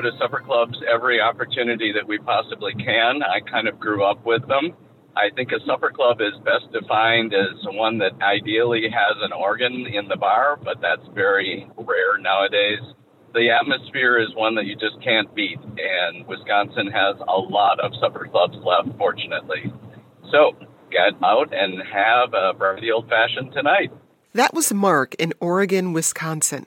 To 0.00 0.10
supper 0.18 0.42
clubs 0.44 0.78
every 0.92 1.20
opportunity 1.20 1.92
that 1.92 2.06
we 2.06 2.18
possibly 2.18 2.72
can. 2.74 3.22
I 3.22 3.40
kind 3.40 3.68
of 3.68 3.78
grew 3.78 4.04
up 4.04 4.24
with 4.24 4.46
them. 4.48 4.74
I 5.16 5.34
think 5.34 5.50
a 5.50 5.64
supper 5.66 5.90
club 5.90 6.20
is 6.20 6.32
best 6.44 6.70
defined 6.72 7.34
as 7.34 7.58
one 7.74 7.98
that 7.98 8.12
ideally 8.22 8.82
has 8.84 9.16
an 9.22 9.32
organ 9.32 9.86
in 9.86 10.06
the 10.08 10.16
bar, 10.16 10.58
but 10.62 10.80
that's 10.80 11.02
very 11.14 11.66
rare 11.76 12.18
nowadays. 12.18 12.80
The 13.34 13.50
atmosphere 13.50 14.18
is 14.18 14.28
one 14.34 14.54
that 14.54 14.66
you 14.66 14.74
just 14.74 15.02
can't 15.02 15.32
beat, 15.34 15.58
and 15.60 16.26
Wisconsin 16.26 16.86
has 16.86 17.16
a 17.26 17.38
lot 17.38 17.80
of 17.80 17.92
supper 18.00 18.28
clubs 18.30 18.56
left, 18.64 18.96
fortunately. 18.96 19.72
So 20.30 20.52
get 20.90 21.20
out 21.22 21.52
and 21.52 21.82
have 21.82 22.32
a 22.32 22.54
brandy 22.56 22.90
old 22.90 23.08
fashioned 23.08 23.52
tonight. 23.52 23.90
That 24.34 24.54
was 24.54 24.72
Mark 24.72 25.14
in 25.16 25.32
Oregon, 25.40 25.92
Wisconsin. 25.92 26.66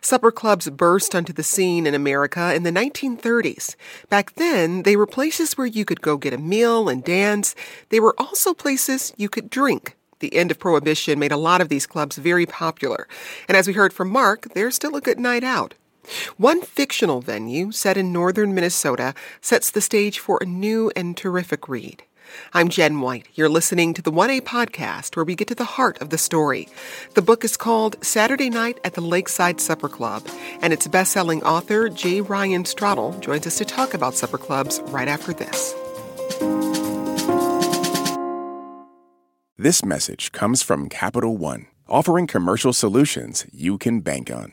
Supper 0.00 0.30
clubs 0.30 0.68
burst 0.70 1.14
onto 1.14 1.32
the 1.32 1.42
scene 1.42 1.86
in 1.86 1.94
America 1.94 2.54
in 2.54 2.62
the 2.62 2.70
1930s. 2.70 3.76
Back 4.08 4.34
then, 4.34 4.82
they 4.82 4.96
were 4.96 5.06
places 5.06 5.56
where 5.56 5.66
you 5.66 5.84
could 5.84 6.00
go 6.00 6.16
get 6.16 6.34
a 6.34 6.38
meal 6.38 6.88
and 6.88 7.04
dance. 7.04 7.54
They 7.88 8.00
were 8.00 8.14
also 8.18 8.54
places 8.54 9.12
you 9.16 9.28
could 9.28 9.50
drink. 9.50 9.96
The 10.20 10.36
end 10.36 10.50
of 10.50 10.58
Prohibition 10.58 11.18
made 11.18 11.32
a 11.32 11.36
lot 11.36 11.60
of 11.60 11.68
these 11.68 11.86
clubs 11.86 12.16
very 12.16 12.46
popular. 12.46 13.08
And 13.48 13.56
as 13.56 13.66
we 13.66 13.72
heard 13.72 13.92
from 13.92 14.08
Mark, 14.10 14.54
they're 14.54 14.70
still 14.70 14.94
a 14.94 15.00
good 15.00 15.18
night 15.18 15.42
out. 15.42 15.74
One 16.36 16.62
fictional 16.62 17.20
venue 17.20 17.72
set 17.72 17.96
in 17.96 18.12
northern 18.12 18.54
Minnesota 18.54 19.14
sets 19.40 19.70
the 19.70 19.80
stage 19.80 20.18
for 20.18 20.38
a 20.40 20.46
new 20.46 20.90
and 20.96 21.16
terrific 21.16 21.68
read. 21.68 22.04
I'm 22.54 22.68
Jen 22.68 23.00
White. 23.00 23.28
You're 23.34 23.48
listening 23.48 23.94
to 23.94 24.02
the 24.02 24.12
1A 24.12 24.42
podcast 24.42 25.16
where 25.16 25.24
we 25.24 25.34
get 25.34 25.48
to 25.48 25.54
the 25.54 25.64
heart 25.64 26.00
of 26.00 26.10
the 26.10 26.18
story. 26.18 26.68
The 27.14 27.22
book 27.22 27.44
is 27.44 27.56
called 27.56 27.96
Saturday 28.04 28.50
Night 28.50 28.78
at 28.84 28.94
the 28.94 29.00
Lakeside 29.00 29.60
Supper 29.60 29.88
Club, 29.88 30.26
and 30.60 30.72
its 30.72 30.86
best-selling 30.86 31.42
author, 31.42 31.88
J. 31.88 32.20
Ryan 32.20 32.64
Stradal, 32.64 33.18
joins 33.20 33.46
us 33.46 33.58
to 33.58 33.64
talk 33.64 33.94
about 33.94 34.14
supper 34.14 34.38
clubs 34.38 34.80
right 34.86 35.08
after 35.08 35.32
this. 35.32 35.74
This 39.58 39.84
message 39.84 40.32
comes 40.32 40.62
from 40.62 40.88
Capital 40.88 41.36
One, 41.36 41.66
offering 41.88 42.26
commercial 42.26 42.72
solutions 42.72 43.46
you 43.52 43.78
can 43.78 44.00
bank 44.00 44.30
on. 44.30 44.52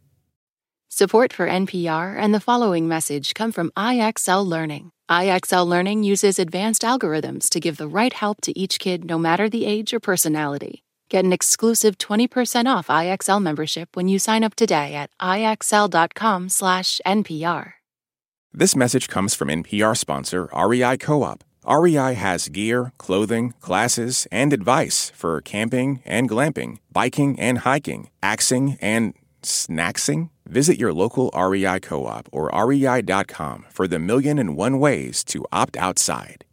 Support 1.01 1.33
for 1.33 1.49
NPR 1.49 2.13
and 2.15 2.31
the 2.31 2.39
following 2.39 2.87
message 2.87 3.33
come 3.33 3.51
from 3.51 3.71
IXL 3.75 4.45
Learning. 4.45 4.91
IXL 5.09 5.65
Learning 5.65 6.03
uses 6.03 6.37
advanced 6.37 6.83
algorithms 6.83 7.49
to 7.49 7.59
give 7.59 7.77
the 7.77 7.87
right 7.87 8.13
help 8.13 8.39
to 8.41 8.55
each 8.55 8.77
kid 8.77 9.03
no 9.03 9.17
matter 9.17 9.49
the 9.49 9.65
age 9.65 9.95
or 9.95 9.99
personality. 9.99 10.83
Get 11.09 11.25
an 11.25 11.33
exclusive 11.33 11.97
20% 11.97 12.67
off 12.67 12.85
IXL 12.85 13.41
membership 13.41 13.95
when 13.95 14.09
you 14.09 14.19
sign 14.19 14.43
up 14.43 14.53
today 14.53 14.93
at 14.93 15.09
IXL.com/NPR. 15.19 17.73
This 18.53 18.75
message 18.75 19.07
comes 19.07 19.33
from 19.33 19.49
NPR 19.49 19.97
sponsor 19.97 20.49
REI 20.55 20.97
Co-op. 20.97 21.43
REI 21.67 22.13
has 22.13 22.47
gear, 22.47 22.91
clothing, 22.99 23.55
classes, 23.59 24.27
and 24.31 24.53
advice 24.53 25.11
for 25.15 25.41
camping 25.41 26.03
and 26.05 26.29
glamping, 26.29 26.77
biking 26.91 27.39
and 27.39 27.57
hiking, 27.57 28.11
axing 28.21 28.77
and 28.79 29.15
snacksing? 29.41 30.29
Visit 30.51 30.77
your 30.77 30.93
local 30.93 31.31
REI 31.33 31.79
co 31.79 32.05
op 32.05 32.27
or 32.31 32.51
rei.com 32.53 33.65
for 33.71 33.87
the 33.87 33.99
million 33.99 34.37
and 34.37 34.57
one 34.57 34.79
ways 34.79 35.23
to 35.23 35.45
opt 35.51 35.77
outside. 35.77 36.43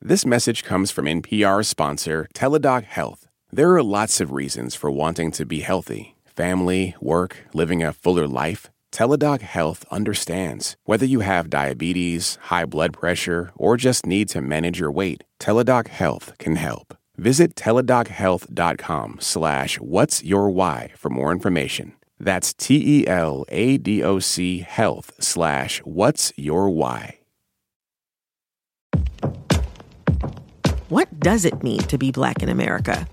This 0.00 0.24
message 0.24 0.64
comes 0.64 0.90
from 0.90 1.04
NPR 1.04 1.64
sponsor 1.64 2.26
Teladoc 2.34 2.84
Health. 2.84 3.28
There 3.52 3.74
are 3.74 3.82
lots 3.82 4.18
of 4.20 4.32
reasons 4.32 4.74
for 4.74 4.90
wanting 4.90 5.30
to 5.32 5.44
be 5.44 5.60
healthy 5.60 6.16
family, 6.24 6.94
work, 7.00 7.36
living 7.52 7.82
a 7.82 7.92
fuller 7.92 8.26
life. 8.26 8.70
Teladoc 8.90 9.42
Health 9.42 9.84
understands. 9.90 10.76
Whether 10.84 11.04
you 11.06 11.20
have 11.20 11.50
diabetes, 11.50 12.38
high 12.44 12.64
blood 12.64 12.92
pressure, 12.92 13.52
or 13.56 13.76
just 13.76 14.06
need 14.06 14.28
to 14.30 14.40
manage 14.40 14.80
your 14.80 14.90
weight, 14.90 15.22
Teladoc 15.38 15.88
Health 15.88 16.32
can 16.38 16.56
help. 16.56 16.96
Visit 17.16 17.54
teladochealth.com 17.56 19.18
slash 19.20 19.76
what's 19.80 20.24
your 20.24 20.50
why 20.50 20.92
for 20.96 21.10
more 21.10 21.30
information. 21.30 21.92
That's 22.24 22.54
T-E-L-A-D-O-C 22.54 23.08
health 24.60 25.12
slash 25.20 25.80
what's 25.80 26.32
your 26.36 26.70
why. 26.70 27.18
What 30.88 31.20
does 31.20 31.44
it 31.44 31.62
mean 31.62 31.80
to 31.80 31.98
be 31.98 32.10
black 32.10 32.42
in 32.42 32.48
America? 32.48 33.06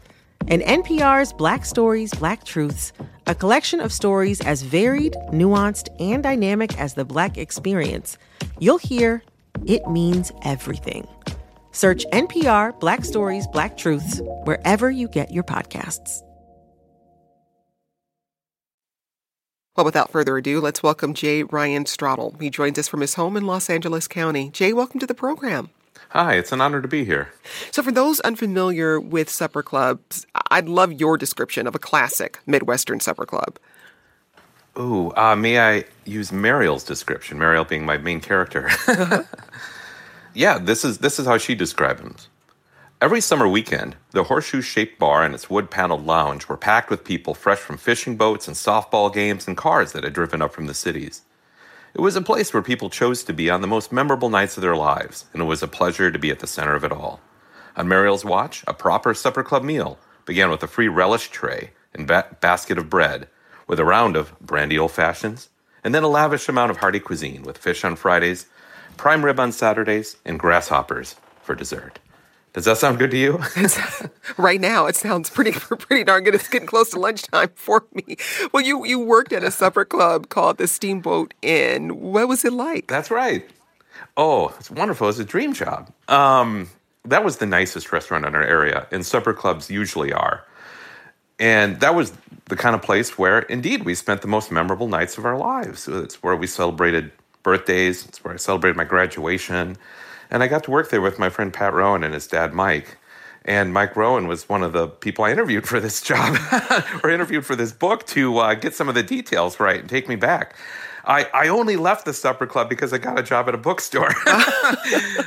In 0.48 0.62
NPR's 0.62 1.34
Black 1.34 1.66
Stories, 1.66 2.14
Black 2.14 2.46
Truths, 2.46 2.94
a 3.28 3.36
collection 3.36 3.82
of 3.82 3.92
stories 3.92 4.40
as 4.40 4.62
varied, 4.62 5.18
nuanced, 5.34 5.90
and 6.00 6.24
dynamic 6.24 6.80
as 6.80 6.94
the 6.94 7.04
black 7.04 7.38
experience, 7.38 8.18
you'll 8.60 8.78
hear 8.78 9.24
it 9.66 9.86
means 9.88 10.32
everything. 10.44 11.06
Search 11.74 12.06
NPR 12.14 12.80
Black 12.80 13.04
Stories, 13.04 13.46
Black 13.48 13.76
Truths 13.76 14.22
wherever 14.46 14.90
you 14.90 15.10
get 15.10 15.34
your 15.34 15.44
podcasts. 15.44 16.22
Well, 19.78 19.86
without 19.86 20.12
further 20.12 20.38
ado, 20.38 20.60
let's 20.60 20.84
welcome 20.84 21.14
J. 21.14 21.44
Ryan 21.44 21.86
Stradal. 21.86 22.40
He 22.42 22.50
joins 22.50 22.78
us 22.78 22.90
from 22.90 23.00
his 23.00 23.14
home 23.14 23.38
in 23.38 23.46
Los 23.46 23.70
Angeles 23.70 24.06
County. 24.06 24.50
Jay, 24.50 24.74
welcome 24.74 25.00
to 25.00 25.08
the 25.08 25.14
program. 25.14 25.70
Hi, 26.10 26.34
it's 26.34 26.52
an 26.52 26.60
honor 26.60 26.82
to 26.82 26.90
be 26.90 27.06
here. 27.06 27.32
So, 27.72 27.82
for 27.82 27.94
those 27.94 28.20
unfamiliar 28.20 29.00
with 29.00 29.30
supper 29.30 29.64
clubs, 29.64 30.28
I'd 30.50 30.68
love 30.68 30.92
your 30.92 31.18
description 31.18 31.68
of 31.68 31.76
a 31.76 31.80
classic 31.80 32.40
Midwestern 32.46 33.00
supper 33.00 33.26
club. 33.26 33.58
Ooh, 34.78 35.14
uh, 35.16 35.38
may 35.38 35.58
I 35.58 35.86
use 36.04 36.34
Mariel's 36.34 36.84
description? 36.84 37.40
Mariel 37.40 37.64
being 37.64 37.86
my 37.86 37.98
main 37.98 38.20
character. 38.20 38.70
yeah, 40.34 40.58
this 40.58 40.84
is 40.84 40.98
this 40.98 41.18
is 41.18 41.26
how 41.26 41.38
she 41.38 41.56
describes 41.56 42.02
them. 42.02 42.18
Every 43.02 43.20
summer 43.20 43.48
weekend, 43.48 43.96
the 44.12 44.26
horseshoe-shaped 44.26 45.00
bar 45.00 45.24
and 45.24 45.34
its 45.34 45.50
wood-paneled 45.50 46.06
lounge 46.06 46.48
were 46.48 46.56
packed 46.56 46.92
with 46.92 47.04
people 47.04 47.34
fresh 47.34 47.58
from 47.58 47.78
fishing 47.78 48.16
boats 48.16 48.48
and 48.48 48.56
softball 48.56 49.12
games 49.12 49.48
and 49.48 49.58
cars 49.58 49.94
that 49.94 50.04
had 50.04 50.14
driven 50.14 50.40
up 50.40 50.54
from 50.54 50.68
the 50.68 50.76
cities. 50.76 51.24
It 51.96 52.02
was 52.02 52.16
a 52.16 52.22
place 52.22 52.54
where 52.54 52.62
people 52.62 52.92
chose 52.92 53.24
to 53.24 53.34
be 53.34 53.50
on 53.50 53.62
the 53.62 53.68
most 53.68 53.92
memorable 53.92 54.30
nights 54.30 54.56
of 54.56 54.62
their 54.62 54.76
lives, 54.76 55.26
and 55.34 55.42
it 55.42 55.46
was 55.46 55.64
a 55.64 55.68
pleasure 55.68 56.12
to 56.12 56.20
be 56.20 56.30
at 56.30 56.42
the 56.42 56.46
center 56.46 56.76
of 56.76 56.84
it 56.84 56.92
all. 56.92 57.20
On 57.76 57.88
Mariel's 57.88 58.24
watch, 58.24 58.64
a 58.68 58.74
proper 58.74 59.16
supper 59.16 59.42
club 59.42 59.64
meal 59.64 59.98
began 60.26 60.52
with 60.52 60.62
a 60.62 60.68
free 60.68 60.88
relish 60.88 61.32
tray 61.32 61.72
and 61.96 62.06
ba- 62.06 62.38
basket 62.40 62.78
of 62.78 62.88
bread, 62.88 63.28
with 63.66 63.80
a 63.80 63.84
round 63.84 64.16
of 64.16 64.40
brandy 64.40 64.78
old 64.78 64.92
fashions, 64.92 65.50
and 65.84 65.96
then 65.96 66.04
a 66.04 66.08
lavish 66.08 66.48
amount 66.48 66.70
of 66.70 66.78
hearty 66.78 67.00
cuisine 67.00 67.42
with 67.42 67.58
fish 67.58 67.84
on 67.84 67.96
Fridays, 67.96 68.46
prime 68.96 69.26
rib 69.26 69.40
on 69.40 69.52
Saturdays, 69.52 70.18
and 70.24 70.38
grasshoppers 70.38 71.16
for 71.42 71.56
dessert. 71.56 71.98
Does 72.54 72.66
that 72.66 72.78
sound 72.78 73.00
good 73.00 73.12
to 73.12 73.18
you? 73.18 73.40
right 74.38 74.60
now, 74.60 74.86
it 74.86 74.96
sounds 74.96 75.30
pretty 75.30 75.52
pretty 75.60 76.04
darn 76.04 76.24
good. 76.24 76.36
It's 76.36 76.50
getting 76.50 76.68
close 76.68 76.90
to 76.92 77.00
lunchtime 77.00 77.52
for 77.56 77.86
me. 77.94 78.18
Well, 78.52 78.64
you 78.64 78.86
you 78.86 79.00
worked 79.00 79.32
at 79.32 79.44
a 79.44 79.52
supper 79.52 79.86
club 79.86 80.30
called 80.30 80.58
the 80.58 80.68
Steamboat 80.68 81.34
Inn. 81.42 82.02
What 82.02 82.28
was 82.28 82.44
it 82.44 82.54
like? 82.54 82.88
That's 82.88 83.10
right. 83.10 83.50
Oh, 84.18 84.54
it's 84.60 84.70
wonderful. 84.70 85.08
It's 85.08 85.20
a 85.20 85.24
dream 85.24 85.54
job. 85.54 85.92
Um, 86.10 86.70
that 87.06 87.24
was 87.24 87.38
the 87.38 87.46
nicest 87.46 87.92
restaurant 87.94 88.26
in 88.26 88.36
our 88.36 88.44
area, 88.44 88.86
and 88.92 89.06
supper 89.06 89.34
clubs 89.34 89.72
usually 89.72 90.12
are. 90.12 90.44
And 91.40 91.80
that 91.80 91.96
was 91.96 92.14
the 92.46 92.56
kind 92.56 92.76
of 92.76 92.82
place 92.82 93.18
where, 93.18 93.40
indeed, 93.40 93.84
we 93.84 93.96
spent 93.96 94.22
the 94.22 94.28
most 94.28 94.52
memorable 94.52 94.88
nights 94.88 95.18
of 95.18 95.26
our 95.26 95.38
lives. 95.38 95.88
It's 95.88 96.22
where 96.22 96.36
we 96.36 96.46
celebrated 96.46 97.12
birthdays. 97.42 98.06
It's 98.06 98.24
where 98.24 98.34
I 98.34 98.38
celebrated 98.38 98.78
my 98.78 98.84
graduation. 98.84 99.78
And 100.32 100.42
I 100.42 100.48
got 100.48 100.64
to 100.64 100.72
work 100.72 100.90
there 100.90 101.02
with 101.02 101.20
my 101.20 101.30
friend 101.30 101.54
Pat 101.54 101.74
Rowan 101.74 102.04
and 102.04 102.14
his 102.14 102.26
dad 102.26 102.54
Mike. 102.54 102.98
And 103.44 103.74
Mike 103.74 103.96
Rowan 103.96 104.28
was 104.28 104.48
one 104.48 104.64
of 104.64 104.72
the 104.72 104.88
people 104.88 105.26
I 105.26 105.32
interviewed 105.32 105.68
for 105.68 105.80
this 105.80 106.02
job 106.12 106.38
or 107.04 107.10
interviewed 107.10 107.46
for 107.46 107.56
this 107.56 107.74
book 107.74 108.06
to 108.08 108.38
uh, 108.38 108.54
get 108.54 108.74
some 108.74 108.88
of 108.88 108.96
the 108.96 109.04
details 109.04 109.60
right 109.60 109.82
and 109.82 109.90
take 109.90 110.08
me 110.08 110.16
back. 110.16 110.56
I, 111.04 111.28
I 111.34 111.48
only 111.48 111.78
left 111.78 112.06
the 112.06 112.14
supper 112.14 112.46
club 112.46 112.70
because 112.70 112.94
I 112.94 113.00
got 113.00 113.18
a 113.18 113.24
job 113.24 113.48
at 113.48 113.56
a 113.56 113.58
bookstore. 113.58 114.14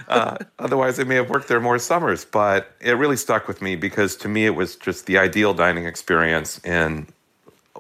uh, 0.09 0.39
otherwise, 0.59 1.01
I 1.01 1.05
may 1.05 1.17
have 1.17 1.29
worked 1.29 1.49
there 1.49 1.61
more 1.61 1.79
summers. 1.79 2.25
But 2.25 2.73
it 2.81 2.93
really 2.93 3.17
stuck 3.17 3.49
with 3.49 3.61
me 3.61 3.77
because 3.77 4.17
to 4.17 4.29
me, 4.29 4.47
it 4.47 4.55
was 4.55 4.77
just 4.77 5.07
the 5.07 5.19
ideal 5.19 5.53
dining 5.53 5.85
experience 5.85 6.65
in 6.65 7.09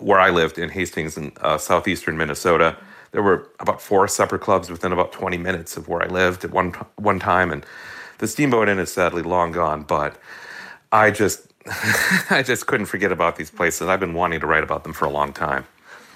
where 0.00 0.18
I 0.18 0.30
lived 0.30 0.58
in 0.58 0.70
Hastings 0.70 1.16
in 1.16 1.32
uh, 1.40 1.56
southeastern 1.58 2.16
Minnesota. 2.16 2.76
There 3.14 3.22
were 3.22 3.48
about 3.60 3.80
four 3.80 4.08
supper 4.08 4.38
clubs 4.38 4.68
within 4.68 4.90
about 4.90 5.12
20 5.12 5.38
minutes 5.38 5.76
of 5.76 5.86
where 5.86 6.02
I 6.02 6.06
lived 6.06 6.44
at 6.44 6.50
one 6.50 6.72
one 6.96 7.20
time, 7.20 7.52
and 7.52 7.64
the 8.18 8.26
Steamboat 8.26 8.68
Inn 8.68 8.80
is 8.80 8.92
sadly 8.92 9.22
long 9.22 9.52
gone. 9.52 9.84
But 9.84 10.16
I 10.90 11.12
just 11.12 11.46
I 12.28 12.42
just 12.44 12.66
couldn't 12.66 12.86
forget 12.86 13.12
about 13.12 13.36
these 13.36 13.52
places. 13.52 13.86
I've 13.86 14.00
been 14.00 14.14
wanting 14.14 14.40
to 14.40 14.48
write 14.48 14.64
about 14.64 14.82
them 14.82 14.92
for 14.92 15.04
a 15.04 15.10
long 15.10 15.32
time. 15.32 15.64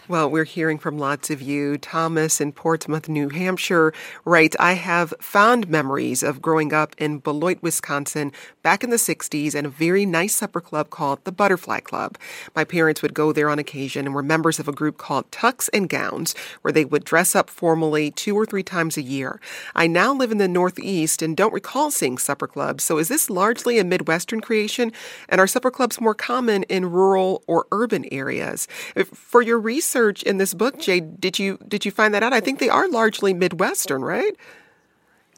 Well, 0.08 0.30
we're 0.30 0.44
hearing 0.44 0.78
from 0.78 0.96
lots 0.96 1.28
of 1.28 1.42
you. 1.42 1.76
Thomas 1.76 2.40
in 2.40 2.52
Portsmouth, 2.52 3.10
New 3.10 3.28
Hampshire 3.28 3.92
writes, 4.24 4.56
I 4.58 4.72
have 4.72 5.12
fond 5.20 5.68
memories 5.68 6.22
of 6.22 6.40
growing 6.40 6.72
up 6.72 6.96
in 6.96 7.18
Beloit, 7.18 7.58
Wisconsin 7.60 8.32
back 8.62 8.82
in 8.82 8.88
the 8.88 8.96
60s 8.96 9.54
and 9.54 9.66
a 9.66 9.70
very 9.70 10.06
nice 10.06 10.34
supper 10.34 10.62
club 10.62 10.88
called 10.88 11.22
the 11.24 11.32
Butterfly 11.32 11.80
Club. 11.80 12.16
My 12.56 12.64
parents 12.64 13.02
would 13.02 13.12
go 13.12 13.34
there 13.34 13.50
on 13.50 13.58
occasion 13.58 14.06
and 14.06 14.14
were 14.14 14.22
members 14.22 14.58
of 14.58 14.66
a 14.66 14.72
group 14.72 14.96
called 14.96 15.30
Tucks 15.30 15.68
and 15.74 15.90
Gowns, 15.90 16.34
where 16.62 16.72
they 16.72 16.86
would 16.86 17.04
dress 17.04 17.34
up 17.34 17.50
formally 17.50 18.10
two 18.10 18.34
or 18.34 18.46
three 18.46 18.62
times 18.62 18.96
a 18.96 19.02
year. 19.02 19.38
I 19.74 19.88
now 19.88 20.14
live 20.14 20.32
in 20.32 20.38
the 20.38 20.48
Northeast 20.48 21.20
and 21.20 21.36
don't 21.36 21.52
recall 21.52 21.90
seeing 21.90 22.16
supper 22.16 22.46
clubs. 22.46 22.82
So 22.82 22.96
is 22.96 23.08
this 23.08 23.28
largely 23.28 23.78
a 23.78 23.84
Midwestern 23.84 24.40
creation? 24.40 24.90
And 25.28 25.38
are 25.38 25.46
supper 25.46 25.70
clubs 25.70 26.00
more 26.00 26.14
common 26.14 26.62
in 26.62 26.90
rural 26.90 27.42
or 27.46 27.66
urban 27.72 28.06
areas? 28.10 28.66
For 29.12 29.42
your 29.42 29.58
research, 29.58 29.97
research 29.98 30.22
in 30.22 30.38
this 30.38 30.54
book, 30.54 30.78
Jay, 30.78 31.00
did 31.00 31.38
you 31.38 31.58
did 31.66 31.84
you 31.84 31.90
find 31.90 32.14
that 32.14 32.22
out? 32.22 32.32
I 32.32 32.40
think 32.40 32.58
they 32.58 32.68
are 32.68 32.88
largely 32.88 33.34
Midwestern, 33.34 34.02
right? 34.02 34.36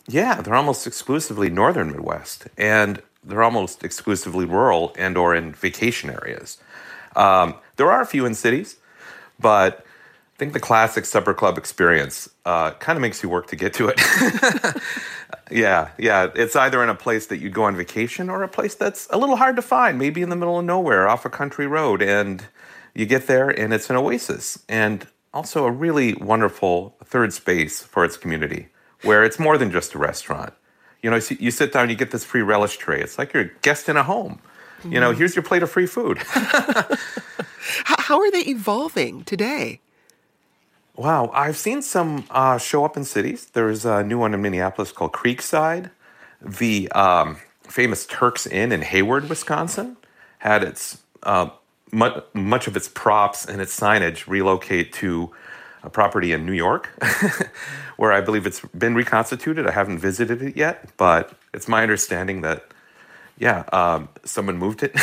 Yeah, 0.06 0.40
they're 0.42 0.54
almost 0.54 0.86
exclusively 0.86 1.50
northern 1.50 1.90
Midwest, 1.92 2.48
and 2.58 3.02
they're 3.24 3.42
almost 3.42 3.84
exclusively 3.84 4.44
rural 4.44 4.92
and 4.98 5.16
or 5.16 5.34
in 5.34 5.52
vacation 5.52 6.10
areas. 6.10 6.58
Um, 7.16 7.54
there 7.76 7.90
are 7.90 8.02
a 8.02 8.06
few 8.06 8.26
in 8.26 8.34
cities, 8.34 8.76
but 9.38 9.84
I 10.34 10.38
think 10.38 10.52
the 10.52 10.60
classic 10.60 11.04
supper 11.04 11.34
club 11.34 11.58
experience 11.58 12.28
uh, 12.44 12.72
kind 12.72 12.96
of 12.96 13.02
makes 13.02 13.22
you 13.22 13.28
work 13.28 13.46
to 13.48 13.56
get 13.56 13.74
to 13.74 13.88
it. 13.88 14.00
yeah, 15.50 15.90
yeah. 15.98 16.28
It's 16.34 16.56
either 16.56 16.82
in 16.82 16.88
a 16.88 16.94
place 16.94 17.26
that 17.26 17.38
you'd 17.38 17.54
go 17.54 17.64
on 17.64 17.76
vacation 17.76 18.30
or 18.30 18.42
a 18.42 18.48
place 18.48 18.74
that's 18.74 19.06
a 19.10 19.18
little 19.18 19.36
hard 19.36 19.56
to 19.56 19.62
find, 19.62 19.98
maybe 19.98 20.22
in 20.22 20.28
the 20.28 20.36
middle 20.36 20.58
of 20.58 20.64
nowhere 20.64 21.08
off 21.08 21.24
a 21.24 21.30
country 21.30 21.66
road. 21.66 22.02
And 22.02 22.44
you 22.94 23.06
get 23.06 23.26
there 23.26 23.48
and 23.48 23.72
it's 23.72 23.90
an 23.90 23.96
oasis 23.96 24.62
and 24.69 25.06
also 25.32 25.64
a 25.64 25.70
really 25.70 26.14
wonderful 26.14 26.96
third 27.04 27.32
space 27.32 27.82
for 27.82 28.04
its 28.04 28.16
community 28.16 28.69
where 29.02 29.25
it's 29.25 29.38
more 29.38 29.56
than 29.56 29.70
just 29.70 29.94
a 29.94 29.98
restaurant. 29.98 30.52
You 31.02 31.10
know, 31.10 31.20
you 31.38 31.50
sit 31.50 31.72
down, 31.72 31.88
you 31.88 31.96
get 31.96 32.10
this 32.10 32.25
free 32.25 32.42
relish 32.42 32.76
tray. 32.76 33.00
It's 33.00 33.19
like 33.19 33.32
you're 33.32 33.44
a 33.44 33.50
guest 33.62 33.88
in 33.88 33.96
a 33.96 34.02
home. 34.02 34.40
Mm-hmm. 34.81 34.92
You 34.92 35.00
know, 35.00 35.12
here's 35.12 35.34
your 35.34 35.42
plate 35.42 35.62
of 35.62 35.70
free 35.70 35.87
food. 35.87 36.19
How 37.84 38.19
are 38.20 38.31
they 38.31 38.42
evolving 38.42 39.25
today? 39.25 39.81
Wow, 40.96 41.31
I've 41.32 41.56
seen 41.56 41.81
some 41.81 42.26
uh, 42.31 42.58
show 42.58 42.84
up 42.84 42.96
in 42.96 43.04
cities. 43.04 43.46
There's 43.46 43.86
a 43.86 44.02
new 44.02 44.19
one 44.19 44.34
in 44.34 44.43
Minneapolis 44.43 44.93
called 44.93 45.12
Creekside. 45.12 45.90
The 46.43 46.90
um, 46.93 47.38
famous 47.62 48.04
Turks 48.04 48.46
Inn 48.46 48.72
in 48.72 48.82
Hayward, 48.82 49.28
Wisconsin, 49.28 49.96
had 50.38 50.62
its 50.62 51.02
uh, 51.22 51.50
much, 51.92 52.22
much 52.34 52.66
of 52.66 52.76
its 52.76 52.88
props 52.88 53.46
and 53.46 53.60
its 53.60 53.78
signage 53.78 54.26
relocate 54.26 54.92
to 54.94 55.31
a 55.82 55.90
property 55.90 56.32
in 56.32 56.44
New 56.44 56.52
York, 56.52 56.88
where 57.96 58.12
I 58.12 58.20
believe 58.20 58.46
it's 58.46 58.60
been 58.60 58.94
reconstituted. 58.94 59.66
I 59.66 59.70
haven't 59.70 59.98
visited 59.98 60.42
it 60.42 60.56
yet, 60.56 60.90
but 60.96 61.32
it's 61.54 61.69
my 61.69 61.82
understanding 61.82 62.42
that, 62.42 62.66
yeah, 63.38 63.64
um, 63.72 64.08
someone 64.25 64.58
moved 64.58 64.82
it. 64.82 64.94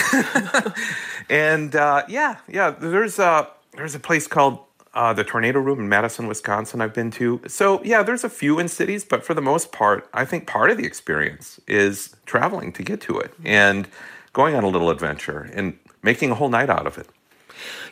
and 1.30 1.76
uh, 1.76 2.04
yeah, 2.08 2.38
yeah, 2.48 2.70
there's 2.70 3.18
a 3.20 3.50
there's 3.74 3.96
a 3.96 4.00
place 4.00 4.28
called 4.28 4.60
uh, 4.94 5.14
the 5.14 5.24
Tornado 5.24 5.60
Room 5.60 5.80
in 5.80 5.90
Madison, 5.90 6.28
Wisconsin. 6.28 6.82
I've 6.82 6.94
been 6.94 7.12
to. 7.12 7.42
So 7.48 7.84
yeah, 7.84 8.04
there's 8.04 8.24
a 8.24 8.30
few 8.30 8.60
in 8.60 8.68
cities, 8.68 9.04
but 9.04 9.24
for 9.24 9.34
the 9.34 9.42
most 9.42 9.72
part, 9.72 10.08
I 10.14 10.26
think 10.26 10.48
part 10.48 10.70
of 10.70 10.78
the 10.78 10.86
experience 10.86 11.60
is 11.68 12.16
traveling 12.26 12.72
to 12.74 12.84
get 12.84 13.02
to 13.02 13.20
it 13.20 13.34
and 13.44 13.88
going 14.34 14.56
on 14.56 14.64
a 14.64 14.68
little 14.68 14.92
adventure 14.92 15.50
and 15.54 15.78
making 16.08 16.32
a 16.32 16.36
whole 16.36 16.48
night 16.48 16.70
out 16.70 16.88
of 16.88 16.98
it. 16.98 17.08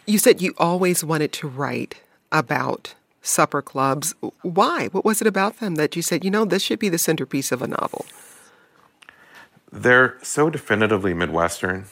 You 0.06 0.18
said 0.18 0.42
you 0.42 0.54
always 0.58 1.04
wanted 1.04 1.32
to 1.34 1.50
write 1.50 1.96
about 2.32 2.96
supper 3.22 3.62
clubs. 3.62 4.16
Why? 4.42 4.88
What 4.88 5.04
was 5.04 5.20
it 5.22 5.28
about 5.28 5.60
them 5.60 5.76
that 5.76 5.98
you 5.98 6.02
said, 6.02 6.24
you 6.24 6.32
know, 6.32 6.46
this 6.46 6.64
should 6.64 6.80
be 6.80 6.88
the 6.88 6.98
centerpiece 6.98 7.52
of 7.52 7.62
a 7.62 7.68
novel? 7.68 8.06
They're 9.70 10.18
so 10.22 10.50
definitively 10.50 11.14
Midwestern. 11.14 11.88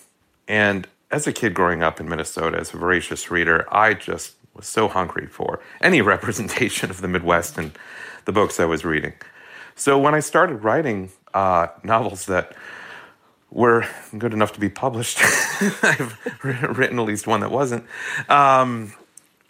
And 0.47 0.87
as 1.11 1.27
a 1.27 1.33
kid 1.33 1.53
growing 1.53 1.83
up 1.83 1.99
in 1.99 2.07
Minnesota, 2.07 2.57
as 2.57 2.73
a 2.73 2.77
voracious 2.77 3.29
reader, 3.29 3.67
I 3.69 3.93
just 3.93 4.35
was 4.53 4.65
so 4.65 4.87
hungry 4.87 5.27
for 5.27 5.59
any 5.81 6.01
representation 6.15 6.89
of 6.89 7.01
the 7.01 7.09
Midwest 7.09 7.57
in 7.57 7.73
the 8.23 8.31
books 8.31 8.61
I 8.61 8.65
was 8.65 8.85
reading. 8.85 9.13
So 9.75 9.99
when 9.99 10.15
I 10.15 10.21
started 10.21 10.63
writing 10.63 11.11
uh, 11.33 11.67
novels 11.83 12.27
that 12.27 12.55
were 13.53 13.87
good 14.17 14.33
enough 14.33 14.51
to 14.53 14.59
be 14.59 14.69
published. 14.69 15.19
I've 15.83 16.17
written 16.43 16.99
at 16.99 17.05
least 17.05 17.27
one 17.27 17.41
that 17.41 17.51
wasn't. 17.51 17.85
Um, 18.27 18.93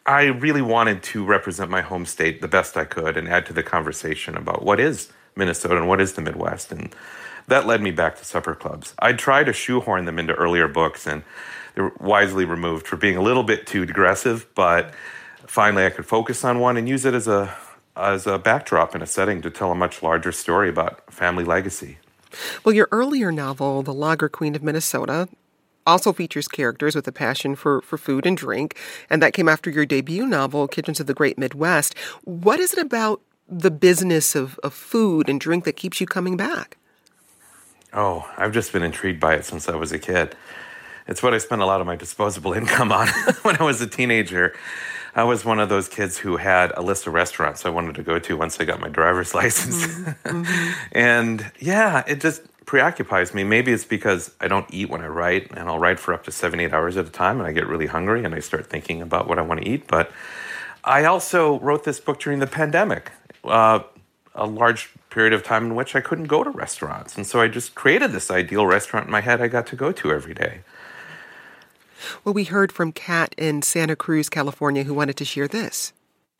I 0.05 0.25
really 0.25 0.61
wanted 0.61 1.01
to 1.03 1.25
represent 1.25 1.71
my 1.71 1.81
home 1.81 2.05
state 2.05 2.41
the 2.41 2.49
best 2.49 2.75
I 2.75 2.83
could 2.83 3.15
and 3.15 3.29
add 3.29 3.45
to 3.45 3.53
the 3.53 3.63
conversation 3.63 4.35
about 4.35 4.63
what 4.63 4.79
is 4.81 5.11
Minnesota 5.37 5.77
and 5.77 5.87
what 5.87 6.01
is 6.01 6.13
the 6.13 6.21
Midwest. 6.21 6.73
And 6.73 6.93
that 7.47 7.65
led 7.65 7.81
me 7.81 7.91
back 7.91 8.17
to 8.17 8.25
supper 8.25 8.53
clubs. 8.53 8.93
I 8.99 9.13
tried 9.13 9.45
to 9.45 9.53
shoehorn 9.53 10.03
them 10.03 10.19
into 10.19 10.33
earlier 10.33 10.67
books 10.67 11.07
and 11.07 11.23
they 11.75 11.81
were 11.81 11.93
wisely 11.99 12.43
removed 12.43 12.85
for 12.85 12.97
being 12.97 13.15
a 13.15 13.21
little 13.21 13.43
bit 13.43 13.65
too 13.65 13.85
digressive, 13.85 14.45
but 14.53 14.93
finally 15.47 15.85
I 15.85 15.89
could 15.89 16.05
focus 16.05 16.43
on 16.43 16.59
one 16.59 16.75
and 16.75 16.87
use 16.89 17.05
it 17.05 17.13
as 17.13 17.27
a 17.27 17.55
as 17.95 18.25
a 18.25 18.39
backdrop 18.39 18.95
in 18.95 19.03
a 19.03 19.05
setting 19.05 19.41
to 19.43 19.51
tell 19.51 19.71
a 19.71 19.75
much 19.75 20.01
larger 20.01 20.31
story 20.31 20.67
about 20.67 21.13
family 21.13 21.43
legacy. 21.43 21.99
Well, 22.63 22.75
your 22.75 22.87
earlier 22.91 23.31
novel, 23.31 23.83
The 23.83 23.93
Lager 23.93 24.29
Queen 24.29 24.55
of 24.55 24.63
Minnesota, 24.63 25.27
also 25.85 26.13
features 26.13 26.47
characters 26.47 26.95
with 26.95 27.07
a 27.07 27.11
passion 27.11 27.55
for, 27.55 27.81
for 27.81 27.97
food 27.97 28.25
and 28.25 28.37
drink, 28.37 28.77
and 29.09 29.21
that 29.21 29.33
came 29.33 29.49
after 29.49 29.69
your 29.69 29.85
debut 29.85 30.25
novel, 30.25 30.67
Kitchens 30.67 30.99
of 30.99 31.07
the 31.07 31.13
Great 31.13 31.37
Midwest. 31.37 31.97
What 32.23 32.59
is 32.59 32.73
it 32.73 32.79
about 32.79 33.21
the 33.47 33.71
business 33.71 34.35
of, 34.35 34.59
of 34.63 34.73
food 34.73 35.29
and 35.29 35.39
drink 35.39 35.65
that 35.65 35.75
keeps 35.75 35.99
you 35.99 36.07
coming 36.07 36.37
back? 36.37 36.77
Oh, 37.93 38.29
I've 38.37 38.53
just 38.53 38.73
been 38.73 38.83
intrigued 38.83 39.19
by 39.19 39.35
it 39.35 39.45
since 39.45 39.69
I 39.69 39.75
was 39.75 39.91
a 39.91 39.99
kid. 39.99 40.35
It's 41.07 41.21
what 41.21 41.33
I 41.33 41.37
spent 41.37 41.61
a 41.61 41.65
lot 41.65 41.81
of 41.81 41.87
my 41.87 41.95
disposable 41.95 42.53
income 42.59 42.91
on 42.91 43.07
when 43.43 43.57
I 43.57 43.63
was 43.63 43.81
a 43.81 43.87
teenager. 43.87 44.55
I 45.15 45.23
was 45.23 45.45
one 45.45 45.59
of 45.59 45.69
those 45.69 45.87
kids 45.87 46.17
who 46.17 46.37
had 46.37 46.71
a 46.75 46.81
list 46.81 47.05
of 47.05 47.13
restaurants 47.13 47.65
I 47.65 47.69
wanted 47.69 47.95
to 47.95 48.03
go 48.03 48.19
to 48.19 48.37
once 48.37 48.59
I 48.59 48.65
got 48.65 48.79
my 48.79 48.89
driver's 48.89 49.33
license. 49.41 49.85
Mm-hmm. 49.85 50.43
mm-hmm. 50.43 50.71
and 50.91 51.51
yeah, 51.59 52.03
it 52.07 52.19
just 52.19 52.41
preoccupies 52.65 53.33
me. 53.33 53.43
Maybe 53.43 53.71
it's 53.71 53.85
because 53.85 54.31
I 54.39 54.47
don't 54.47 54.65
eat 54.73 54.89
when 54.89 55.01
I 55.01 55.07
write, 55.07 55.51
and 55.51 55.69
I'll 55.69 55.79
write 55.79 55.99
for 55.99 56.13
up 56.13 56.23
to 56.23 56.31
seven, 56.31 56.59
eight 56.59 56.73
hours 56.73 56.97
at 56.97 57.05
a 57.05 57.11
time, 57.11 57.39
and 57.39 57.47
I 57.47 57.51
get 57.51 57.67
really 57.67 57.87
hungry 57.87 58.23
and 58.23 58.33
I 58.33 58.39
start 58.39 58.67
thinking 58.67 59.01
about 59.01 59.27
what 59.27 59.37
I 59.37 59.41
want 59.41 59.61
to 59.61 59.67
eat. 59.67 59.87
But 59.87 60.11
I 60.83 61.05
also 61.05 61.59
wrote 61.59 61.83
this 61.83 61.99
book 61.99 62.19
during 62.19 62.39
the 62.39 62.47
pandemic. 62.47 63.11
Uh, 63.43 63.81
a 64.35 64.47
large 64.47 64.89
period 65.09 65.33
of 65.33 65.43
time 65.43 65.65
in 65.65 65.75
which 65.75 65.95
I 65.95 66.01
couldn't 66.01 66.25
go 66.25 66.43
to 66.43 66.49
restaurants. 66.49 67.15
And 67.15 67.27
so 67.27 67.39
I 67.39 67.47
just 67.47 67.75
created 67.75 68.11
this 68.11 68.31
ideal 68.31 68.65
restaurant 68.65 69.05
in 69.05 69.11
my 69.11 69.21
head 69.21 69.41
I 69.41 69.47
got 69.47 69.67
to 69.67 69.75
go 69.75 69.91
to 69.91 70.11
every 70.11 70.33
day. 70.33 70.61
Well, 72.23 72.33
we 72.33 72.45
heard 72.45 72.71
from 72.71 72.91
Kat 72.91 73.35
in 73.37 73.61
Santa 73.61 73.95
Cruz, 73.95 74.29
California, 74.29 74.83
who 74.83 74.93
wanted 74.93 75.17
to 75.17 75.25
share 75.25 75.47
this. 75.47 75.93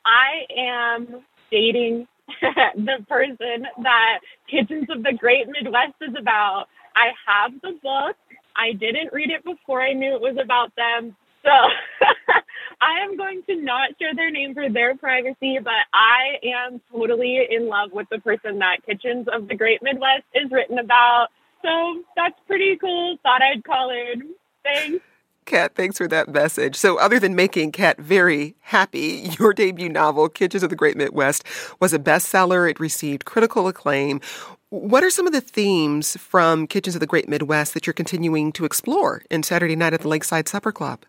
I 0.05 0.45
am 0.57 1.23
dating 1.51 2.07
the 2.41 3.05
person 3.07 3.65
that 3.83 4.19
Kitchens 4.49 4.87
of 4.89 5.03
the 5.03 5.13
Great 5.17 5.47
Midwest 5.47 5.95
is 6.01 6.15
about. 6.19 6.65
I 6.95 7.11
have 7.27 7.53
the 7.61 7.79
book. 7.81 8.15
I 8.55 8.73
didn't 8.73 9.11
read 9.11 9.29
it 9.29 9.43
before 9.43 9.81
I 9.81 9.93
knew 9.93 10.15
it 10.15 10.21
was 10.21 10.37
about 10.41 10.75
them. 10.75 11.15
So 11.43 11.49
I 12.81 13.03
am 13.03 13.17
going 13.17 13.43
to 13.47 13.55
not 13.55 13.89
share 13.99 14.15
their 14.15 14.31
name 14.31 14.53
for 14.53 14.69
their 14.69 14.95
privacy, 14.95 15.59
but 15.63 15.87
I 15.93 16.39
am 16.43 16.81
totally 16.91 17.47
in 17.49 17.67
love 17.67 17.91
with 17.91 18.07
the 18.09 18.19
person 18.19 18.59
that 18.59 18.85
Kitchens 18.85 19.27
of 19.31 19.47
the 19.47 19.55
Great 19.55 19.81
Midwest 19.81 20.23
is 20.33 20.51
written 20.51 20.79
about. 20.79 21.27
So 21.61 22.03
that's 22.15 22.39
pretty 22.47 22.77
cool. 22.77 23.17
Thought 23.23 23.41
I'd 23.41 23.63
call 23.63 23.89
in. 23.89 24.33
Thanks. 24.63 25.03
Kat, 25.45 25.75
thanks 25.75 25.97
for 25.97 26.07
that 26.07 26.29
message. 26.29 26.75
So, 26.75 26.97
other 26.97 27.19
than 27.19 27.35
making 27.35 27.71
Kat 27.71 27.97
very 27.99 28.55
happy, 28.61 29.29
your 29.39 29.53
debut 29.53 29.89
novel, 29.89 30.29
Kitchens 30.29 30.63
of 30.63 30.69
the 30.69 30.75
Great 30.75 30.97
Midwest, 30.97 31.43
was 31.79 31.93
a 31.93 31.99
bestseller. 31.99 32.69
It 32.69 32.79
received 32.79 33.25
critical 33.25 33.67
acclaim. 33.67 34.21
What 34.69 35.03
are 35.03 35.09
some 35.09 35.27
of 35.27 35.33
the 35.33 35.41
themes 35.41 36.17
from 36.17 36.65
Kitchens 36.65 36.95
of 36.95 36.99
the 36.99 37.07
Great 37.07 37.29
Midwest 37.29 37.73
that 37.75 37.85
you're 37.85 37.93
continuing 37.93 38.51
to 38.53 38.65
explore 38.65 39.23
in 39.29 39.43
Saturday 39.43 39.75
Night 39.75 39.93
at 39.93 40.01
the 40.01 40.07
Lakeside 40.07 40.47
Supper 40.47 40.71
Club? 40.71 41.05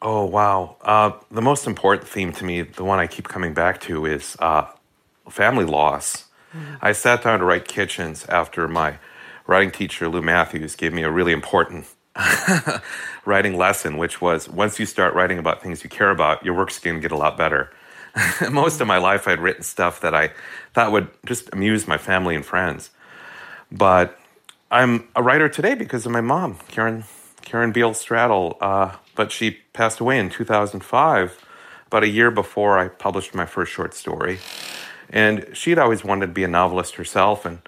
Oh, 0.00 0.24
wow. 0.24 0.76
Uh, 0.82 1.12
the 1.30 1.42
most 1.42 1.66
important 1.66 2.06
theme 2.06 2.32
to 2.34 2.44
me, 2.44 2.62
the 2.62 2.84
one 2.84 2.98
I 2.98 3.06
keep 3.06 3.26
coming 3.26 3.54
back 3.54 3.80
to, 3.82 4.06
is 4.06 4.36
uh, 4.38 4.66
family 5.30 5.64
loss. 5.64 6.26
Mm-hmm. 6.54 6.74
I 6.82 6.92
sat 6.92 7.22
down 7.22 7.38
to 7.40 7.44
write 7.44 7.66
Kitchens 7.66 8.26
after 8.26 8.68
my 8.68 8.98
writing 9.46 9.70
teacher, 9.70 10.08
Lou 10.08 10.22
Mathews, 10.22 10.76
gave 10.76 10.92
me 10.92 11.02
a 11.02 11.10
really 11.10 11.32
important 11.32 11.86
writing 13.24 13.56
lesson, 13.56 13.96
which 13.96 14.20
was 14.20 14.48
once 14.48 14.78
you 14.78 14.86
start 14.86 15.14
writing 15.14 15.38
about 15.38 15.62
things 15.62 15.82
you 15.82 15.90
care 15.90 16.10
about, 16.10 16.44
your 16.44 16.54
work's 16.54 16.78
going 16.78 16.96
to 16.96 17.02
get 17.02 17.12
a 17.12 17.16
lot 17.16 17.36
better. 17.36 17.70
Most 18.50 18.80
of 18.80 18.86
my 18.86 18.98
life, 18.98 19.26
I'd 19.26 19.40
written 19.40 19.62
stuff 19.62 20.00
that 20.00 20.14
I 20.14 20.30
thought 20.72 20.92
would 20.92 21.08
just 21.26 21.52
amuse 21.52 21.88
my 21.88 21.98
family 21.98 22.36
and 22.36 22.44
friends. 22.44 22.90
But 23.72 24.18
I'm 24.70 25.08
a 25.16 25.22
writer 25.22 25.48
today 25.48 25.74
because 25.74 26.06
of 26.06 26.12
my 26.12 26.20
mom, 26.20 26.58
Karen 26.68 27.04
Karen 27.42 27.72
Beal 27.72 27.90
Stradal. 27.90 28.56
Uh, 28.60 28.96
but 29.14 29.32
she 29.32 29.58
passed 29.72 30.00
away 30.00 30.18
in 30.18 30.30
2005, 30.30 31.44
about 31.86 32.02
a 32.02 32.08
year 32.08 32.30
before 32.30 32.78
I 32.78 32.88
published 32.88 33.34
my 33.34 33.46
first 33.46 33.72
short 33.72 33.94
story. 33.94 34.38
And 35.10 35.46
she'd 35.52 35.78
always 35.78 36.04
wanted 36.04 36.26
to 36.26 36.32
be 36.32 36.44
a 36.44 36.48
novelist 36.48 36.94
herself 36.96 37.44
and 37.44 37.60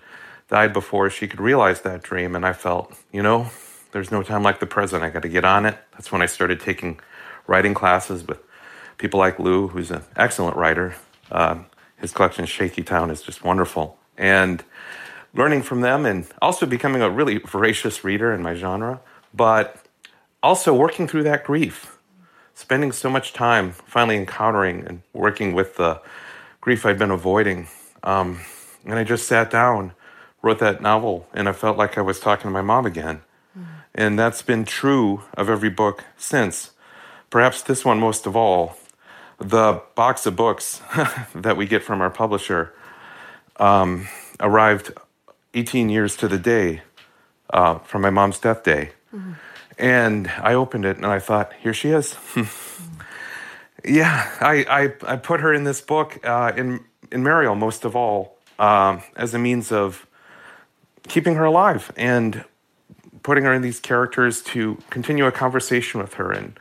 died 0.48 0.72
before 0.72 1.10
she 1.10 1.28
could 1.28 1.40
realize 1.40 1.82
that 1.82 2.02
dream. 2.02 2.34
And 2.34 2.46
I 2.46 2.52
felt, 2.52 2.92
you 3.12 3.22
know, 3.22 3.50
there's 3.96 4.10
no 4.10 4.22
time 4.22 4.42
like 4.42 4.60
the 4.60 4.66
present. 4.66 5.02
I 5.02 5.08
got 5.08 5.22
to 5.22 5.28
get 5.30 5.46
on 5.46 5.64
it. 5.64 5.78
That's 5.92 6.12
when 6.12 6.20
I 6.20 6.26
started 6.26 6.60
taking 6.60 7.00
writing 7.46 7.72
classes 7.72 8.26
with 8.28 8.38
people 8.98 9.18
like 9.18 9.38
Lou, 9.38 9.68
who's 9.68 9.90
an 9.90 10.02
excellent 10.16 10.54
writer. 10.54 10.94
Uh, 11.32 11.60
his 11.96 12.12
collection, 12.12 12.44
Shaky 12.44 12.82
Town, 12.82 13.10
is 13.10 13.22
just 13.22 13.42
wonderful. 13.42 13.98
And 14.18 14.62
learning 15.32 15.62
from 15.62 15.80
them 15.80 16.04
and 16.04 16.26
also 16.42 16.66
becoming 16.66 17.00
a 17.00 17.08
really 17.08 17.38
voracious 17.38 18.04
reader 18.04 18.34
in 18.34 18.42
my 18.42 18.54
genre, 18.54 19.00
but 19.32 19.86
also 20.42 20.74
working 20.74 21.08
through 21.08 21.22
that 21.22 21.44
grief, 21.44 21.96
spending 22.52 22.92
so 22.92 23.08
much 23.08 23.32
time 23.32 23.70
finally 23.70 24.16
encountering 24.16 24.84
and 24.86 25.00
working 25.14 25.54
with 25.54 25.76
the 25.76 26.02
grief 26.60 26.84
I'd 26.84 26.98
been 26.98 27.10
avoiding. 27.10 27.66
Um, 28.02 28.40
and 28.84 28.98
I 28.98 29.04
just 29.04 29.26
sat 29.26 29.50
down, 29.50 29.94
wrote 30.42 30.58
that 30.58 30.82
novel, 30.82 31.26
and 31.32 31.48
I 31.48 31.52
felt 31.52 31.78
like 31.78 31.96
I 31.96 32.02
was 32.02 32.20
talking 32.20 32.42
to 32.42 32.50
my 32.50 32.60
mom 32.60 32.84
again. 32.84 33.22
And 33.96 34.18
that's 34.18 34.42
been 34.42 34.66
true 34.66 35.22
of 35.34 35.48
every 35.48 35.70
book 35.70 36.04
since. 36.18 36.72
Perhaps 37.30 37.62
this 37.62 37.82
one 37.82 37.98
most 37.98 38.26
of 38.26 38.36
all. 38.36 38.76
The 39.38 39.82
box 39.94 40.26
of 40.26 40.36
books 40.36 40.82
that 41.34 41.56
we 41.56 41.66
get 41.66 41.82
from 41.82 42.02
our 42.02 42.10
publisher 42.10 42.74
um, 43.56 44.06
arrived 44.38 44.92
18 45.54 45.88
years 45.88 46.14
to 46.16 46.28
the 46.28 46.38
day 46.38 46.82
uh, 47.50 47.78
from 47.78 48.02
my 48.02 48.10
mom's 48.10 48.38
death 48.38 48.62
day. 48.62 48.90
Mm-hmm. 49.14 49.32
And 49.78 50.30
I 50.38 50.52
opened 50.52 50.84
it 50.84 50.96
and 50.96 51.06
I 51.06 51.18
thought, 51.18 51.52
here 51.62 51.72
she 51.72 51.88
is. 51.88 52.16
yeah, 53.84 54.30
I, 54.40 54.92
I, 55.06 55.12
I, 55.12 55.16
put 55.16 55.40
her 55.40 55.52
in 55.52 55.64
this 55.64 55.80
book, 55.80 56.18
uh, 56.24 56.52
in, 56.56 56.84
in 57.10 57.22
Mariel 57.22 57.54
most 57.54 57.84
of 57.84 57.94
all, 57.94 58.38
um, 58.58 59.02
as 59.16 59.34
a 59.34 59.38
means 59.38 59.72
of 59.72 60.06
keeping 61.08 61.34
her 61.34 61.44
alive 61.44 61.92
and 61.96 62.44
putting 63.26 63.42
her 63.42 63.52
in 63.52 63.60
these 63.60 63.80
characters 63.80 64.40
to 64.40 64.78
continue 64.88 65.26
a 65.26 65.32
conversation 65.32 66.00
with 66.00 66.14
her 66.14 66.30
and 66.30 66.56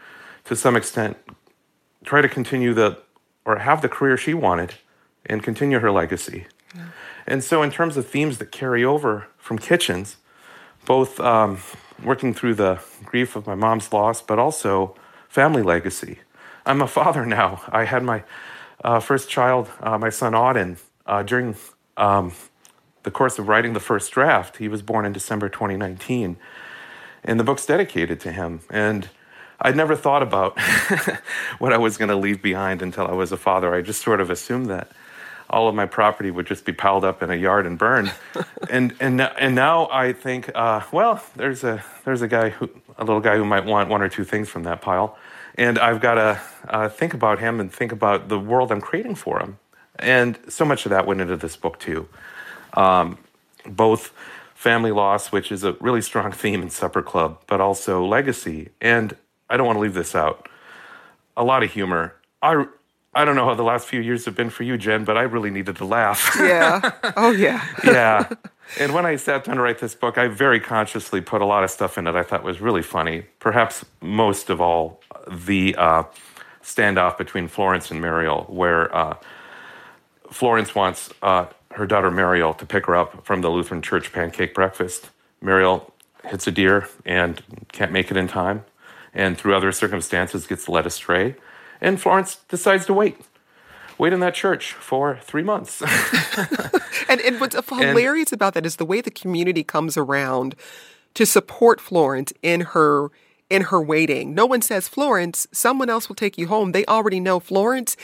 to 0.46 0.56
some 0.56 0.76
extent 0.76 1.16
try 2.04 2.22
to 2.22 2.28
continue 2.28 2.74
the 2.74 2.98
or 3.46 3.60
have 3.60 3.84
the 3.84 3.88
career 3.88 4.18
she 4.18 4.34
wanted 4.34 4.74
and 5.28 5.44
continue 5.44 5.78
her 5.78 5.92
legacy. 5.92 6.48
Yeah. 6.74 6.88
And 7.28 7.44
so, 7.44 7.62
in 7.62 7.70
terms 7.70 7.98
of 7.98 8.08
themes 8.08 8.40
that 8.40 8.52
carry 8.52 8.84
over 8.84 9.28
from 9.38 9.60
Kitchens, 9.60 10.18
both 10.86 11.20
um, 11.20 11.60
working 12.04 12.34
through 12.34 12.56
the 12.56 12.80
grief 13.04 13.36
of 13.36 13.46
my 13.46 13.54
mom's 13.54 13.94
loss, 13.94 14.24
but 14.24 14.40
also 14.40 14.96
family 15.30 15.62
legacy. 15.62 16.18
I'm 16.66 16.82
a 16.82 16.88
father 16.88 17.26
now. 17.40 17.62
I 17.70 17.86
had 17.86 18.02
my 18.02 18.24
uh, 18.84 19.00
first 19.00 19.30
child, 19.30 19.70
uh, 19.82 20.00
my 20.00 20.10
son 20.10 20.34
Auden, 20.34 20.80
uh, 21.06 21.22
during 21.22 21.56
um, 21.96 22.34
the 23.06 23.12
course 23.12 23.40
of 23.40 23.48
writing 23.48 23.74
the 23.74 23.80
first 23.80 24.12
draft. 24.12 24.58
He 24.58 24.68
was 24.68 24.82
born 24.82 25.06
in 25.06 25.14
December 25.14 25.48
2019, 25.48 26.36
and 27.24 27.40
the 27.40 27.44
book's 27.44 27.66
dedicated 27.66 28.20
to 28.22 28.32
him. 28.32 28.60
And 28.70 29.08
I'd 29.62 29.76
never 29.76 29.96
thought 29.96 30.22
about 30.22 30.60
what 31.60 31.72
I 31.72 31.78
was 31.78 31.98
going 31.98 32.10
to 32.10 32.16
leave 32.16 32.42
behind 32.42 32.82
until 32.82 33.08
I 33.08 33.14
was 33.14 33.32
a 33.32 33.38
father. 33.38 33.74
I 33.74 33.82
just 33.82 34.02
sort 34.02 34.20
of 34.20 34.30
assumed 34.30 34.68
that 34.68 34.92
all 35.50 35.68
of 35.68 35.76
my 35.76 35.86
property 35.86 36.32
would 36.32 36.48
just 36.48 36.66
be 36.66 36.74
piled 36.74 37.06
up 37.06 37.24
in 37.24 37.30
a 37.30 37.36
yard 37.36 37.66
and 37.66 37.78
burned. 37.78 38.12
and 38.70 38.96
and 39.00 39.22
and 39.22 39.56
now 39.56 39.88
I 39.92 40.12
think, 40.14 40.52
uh, 40.54 40.82
well, 40.92 41.24
there's 41.36 41.64
a 41.64 41.84
there's 42.04 42.22
a 42.22 42.28
guy 42.28 42.50
who 42.50 42.70
a 42.98 43.06
little 43.06 43.22
guy 43.22 43.38
who 43.38 43.46
might 43.46 43.66
want 43.66 43.90
one 43.90 44.02
or 44.02 44.10
two 44.10 44.24
things 44.24 44.50
from 44.50 44.64
that 44.64 44.82
pile, 44.82 45.18
and 45.56 45.78
I've 45.80 46.02
got 46.02 46.16
to 46.16 46.42
uh, 46.68 46.90
think 46.90 47.14
about 47.14 47.40
him 47.40 47.60
and 47.60 47.72
think 47.72 47.92
about 47.92 48.30
the 48.30 48.40
world 48.40 48.72
I'm 48.72 48.82
creating 48.82 49.16
for 49.16 49.40
him. 49.40 49.58
And 49.98 50.38
so 50.50 50.66
much 50.66 50.86
of 50.86 50.90
that 50.90 51.08
went 51.08 51.22
into 51.22 51.38
this 51.38 51.56
book 51.56 51.80
too, 51.80 52.10
um, 52.76 53.18
both 53.66 54.14
family 54.54 54.92
loss, 54.92 55.32
which 55.32 55.52
is 55.52 55.64
a 55.64 55.74
really 55.74 56.02
strong 56.02 56.32
theme 56.42 56.62
in 56.62 56.70
Supper 56.70 57.02
Club, 57.02 57.40
but 57.48 57.62
also 57.62 58.06
legacy. 58.06 58.70
And 58.82 59.16
I 59.50 59.58
don't 59.58 59.66
want 59.66 59.78
to 59.78 59.82
leave 59.82 59.94
this 59.94 60.16
out. 60.16 60.50
A 61.38 61.44
lot 61.44 61.64
of 61.64 61.72
humor. 61.72 62.16
I 62.42 62.66
I 63.16 63.24
don't 63.24 63.36
know 63.36 63.46
how 63.46 63.56
the 63.56 63.64
last 63.64 63.88
few 63.88 64.02
years 64.02 64.26
have 64.26 64.36
been 64.36 64.50
for 64.50 64.64
you, 64.64 64.78
Jen, 64.78 65.06
but 65.06 65.18
I 65.18 65.22
really 65.22 65.50
needed 65.50 65.78
to 65.78 65.86
laugh. 65.86 66.36
yeah. 66.38 66.92
Oh, 67.16 67.32
yeah. 67.32 67.66
yeah. 67.86 68.28
And 68.78 68.94
when 68.94 69.06
I 69.06 69.16
sat 69.16 69.46
down 69.46 69.56
to 69.56 69.62
write 69.62 69.80
this 69.80 69.96
book, 69.96 70.18
I 70.18 70.28
very 70.28 70.60
consciously 70.60 71.22
put 71.22 71.42
a 71.42 71.46
lot 71.46 71.64
of 71.64 71.72
stuff 71.72 71.98
in 71.98 72.08
it 72.08 72.16
I 72.16 72.24
thought 72.24 72.44
was 72.44 72.60
really 72.60 72.82
funny. 72.82 73.24
Perhaps 73.40 73.86
most 74.02 74.50
of 74.50 74.60
all, 74.60 75.00
the 75.32 75.76
uh, 75.78 76.04
standoff 76.62 77.18
between 77.18 77.48
Florence 77.48 77.90
and 77.90 78.02
Mariel, 78.02 78.46
where 78.50 78.94
uh, 78.94 79.16
Florence 80.30 80.76
wants 80.76 81.10
uh, 81.22 81.46
her 81.76 81.86
daughter 81.86 82.12
Mariel 82.12 82.54
to 82.56 82.66
pick 82.66 82.86
her 82.86 82.96
up 82.96 83.26
from 83.26 83.42
the 83.42 83.50
Lutheran 83.50 83.82
Church 83.82 84.12
pancake 84.12 84.54
breakfast. 84.54 85.10
Mariel 85.42 85.94
hits 86.26 86.48
a 86.48 86.52
deer 86.52 86.90
and 87.06 87.42
can't 87.72 87.92
make 87.92 88.10
it 88.12 88.18
in 88.18 88.28
time, 88.28 88.66
and 89.14 89.38
through 89.38 89.56
other 89.56 89.72
circumstances 89.72 90.48
gets 90.48 90.68
led 90.68 90.86
astray 90.86 91.36
and 91.82 92.02
Florence 92.02 92.38
decides 92.50 92.86
to 92.86 92.94
wait. 92.94 93.18
Wait 93.98 94.12
in 94.12 94.20
that 94.20 94.34
church 94.34 94.74
for 94.74 95.20
three 95.22 95.44
months. 95.44 95.82
and, 97.10 97.22
and 97.22 97.40
what's 97.40 97.56
hilarious 97.70 98.32
and, 98.32 98.38
about 98.38 98.54
that 98.54 98.66
is 98.66 98.76
the 98.76 98.86
way 98.86 99.00
the 99.00 99.12
community 99.12 99.64
comes 99.64 99.96
around 99.96 100.56
to 101.14 101.26
support 101.26 101.80
Florence 101.80 102.34
in 102.42 102.62
her 102.62 103.10
in 103.48 103.62
her 103.64 103.80
waiting. 103.80 104.34
No 104.34 104.48
one 104.48 104.64
says, 104.64 104.88
Florence, 104.88 105.48
someone 105.52 105.88
else 105.88 106.10
will 106.10 106.16
take 106.16 106.36
you 106.36 106.48
home. 106.48 106.72
They 106.72 106.84
already 106.86 107.20
know 107.20 107.40
Florence 107.40 107.96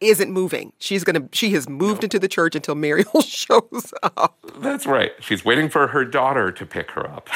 isn't 0.00 0.30
moving. 0.30 0.72
She's 0.78 1.04
gonna 1.04 1.28
she 1.32 1.50
has 1.52 1.68
moved 1.68 2.02
no. 2.02 2.06
into 2.06 2.18
the 2.18 2.28
church 2.28 2.54
until 2.54 2.74
Mariel 2.74 3.20
shows 3.22 3.92
up. 4.02 4.38
That's 4.58 4.86
right. 4.86 5.12
She's 5.20 5.44
waiting 5.44 5.68
for 5.68 5.86
her 5.86 6.04
daughter 6.04 6.52
to 6.52 6.66
pick 6.66 6.90
her 6.92 7.08
up. 7.08 7.28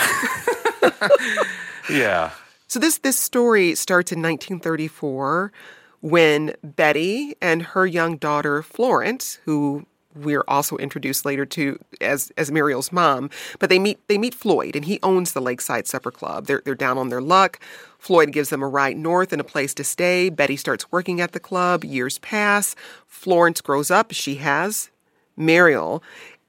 yeah. 1.90 2.30
So 2.68 2.78
this 2.78 2.99
this 2.99 3.18
story 3.18 3.75
starts 3.75 4.12
in 4.12 4.18
1934 4.18 5.52
when 6.00 6.54
Betty 6.62 7.35
and 7.40 7.62
her 7.62 7.87
young 7.87 8.16
daughter 8.16 8.62
Florence, 8.62 9.38
who 9.44 9.87
we're 10.14 10.44
also 10.49 10.76
introduced 10.76 11.25
later 11.25 11.44
to 11.47 11.78
as 12.00 12.33
as 12.37 12.50
Mariel's 12.50 12.92
mom, 12.92 13.30
but 13.59 13.68
they 13.68 13.78
meet 13.78 14.06
they 14.09 14.18
meet 14.18 14.35
Floyd 14.35 14.76
and 14.76 14.85
he 14.85 14.99
owns 15.02 15.33
the 15.33 15.40
Lakeside 15.40 15.87
Supper 15.87 16.11
Club. 16.11 16.47
They're 16.47 16.62
they're 16.64 16.75
down 16.75 16.99
on 16.99 17.09
their 17.09 17.21
luck. 17.21 17.61
Floyd 17.99 18.33
gives 18.33 18.50
them 18.50 18.62
a 18.62 18.68
ride 18.68 18.97
north 18.97 19.33
and 19.33 19.40
a 19.40 19.44
place 19.44 19.75
to 19.75 19.85
stay. 19.85 20.28
Betty 20.28 20.56
starts 20.56 20.90
working 20.92 21.21
at 21.21 21.33
the 21.33 21.40
club. 21.40 21.85
Years 21.85 22.18
pass. 22.18 22.75
Florence 23.06 23.61
grows 23.61 23.90
up. 23.90 24.12
She 24.12 24.37
has 24.37 24.90
Muriel. 25.37 26.02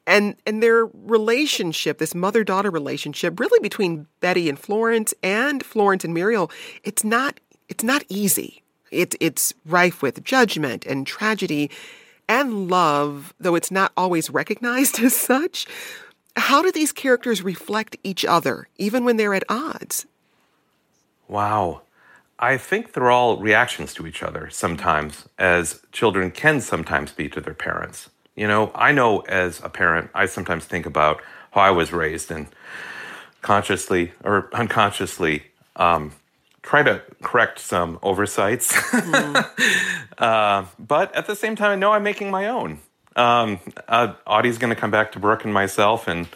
And 0.07 0.36
and 0.45 0.62
their 0.62 0.86
relationship, 0.86 1.98
this 1.98 2.13
mother-daughter 2.13 2.69
relationship, 2.69 3.39
really 3.39 3.60
between 3.60 4.05
Betty 4.19 4.50
and 4.50 4.60
Florence 4.60 5.13
and 5.24 5.65
Florence 5.65 6.03
and 6.03 6.13
Muriel, 6.13 6.51
it's 6.84 7.03
not 7.03 7.39
it's 7.67 7.84
not 7.84 8.03
easy. 8.10 8.62
It, 8.91 9.15
it's 9.19 9.53
rife 9.65 10.01
with 10.01 10.24
judgment 10.24 10.86
and 10.86 11.07
tragedy 11.07 11.72
and 12.27 12.70
love, 12.70 13.34
though 13.39 13.55
it's 13.55 13.72
not 13.72 13.91
always 13.96 14.29
recognized 14.29 15.00
as 15.03 15.15
such. 15.15 15.65
How 16.36 16.62
do 16.62 16.72
these 16.72 16.91
characters 16.91 17.41
reflect 17.41 17.98
each 18.03 18.25
other, 18.25 18.67
even 18.77 19.05
when 19.05 19.17
they're 19.17 19.34
at 19.34 19.44
odds? 19.50 20.05
Wow. 21.27 21.82
I 22.38 22.58
think 22.58 22.91
they're 22.91 23.12
all 23.12 23.38
reactions 23.38 23.94
to 23.94 24.05
each 24.05 24.22
other 24.22 24.50
sometimes, 24.50 25.27
as 25.39 25.82
children 25.94 26.32
can 26.32 26.60
sometimes 26.60 27.13
be 27.13 27.29
to 27.29 27.39
their 27.39 27.53
parents. 27.53 28.10
You 28.36 28.48
know, 28.48 28.72
I 28.75 28.91
know 28.91 29.20
as 29.22 29.63
a 29.63 29.70
parent, 29.70 30.10
I 30.13 30.25
sometimes 30.25 30.65
think 30.65 30.86
about 30.86 31.22
how 31.51 31.62
I 31.62 31.72
was 31.72 31.94
raised 31.94 32.32
and 32.32 32.48
consciously 33.41 34.12
or 34.24 34.50
unconsciously 34.53 35.44
um, 35.77 36.12
try 36.65 36.81
to 36.84 37.01
correct 37.22 37.60
some 37.60 38.00
oversights. 38.01 38.74
Mm. 38.74 40.07
uh, 40.17 40.65
but 40.79 41.15
at 41.15 41.27
the 41.27 41.36
same 41.36 41.55
time, 41.55 41.72
I 41.72 41.75
know 41.75 41.93
I'm 41.93 42.03
making 42.03 42.31
my 42.31 42.48
own. 42.50 42.79
Um, 43.15 43.60
uh, 43.88 44.13
Audie's 44.27 44.57
going 44.57 44.74
to 44.74 44.79
come 44.79 44.91
back 44.91 45.12
to 45.13 45.19
Brooke 45.19 45.45
and 45.45 45.53
myself 45.53 46.10
in 46.10 46.27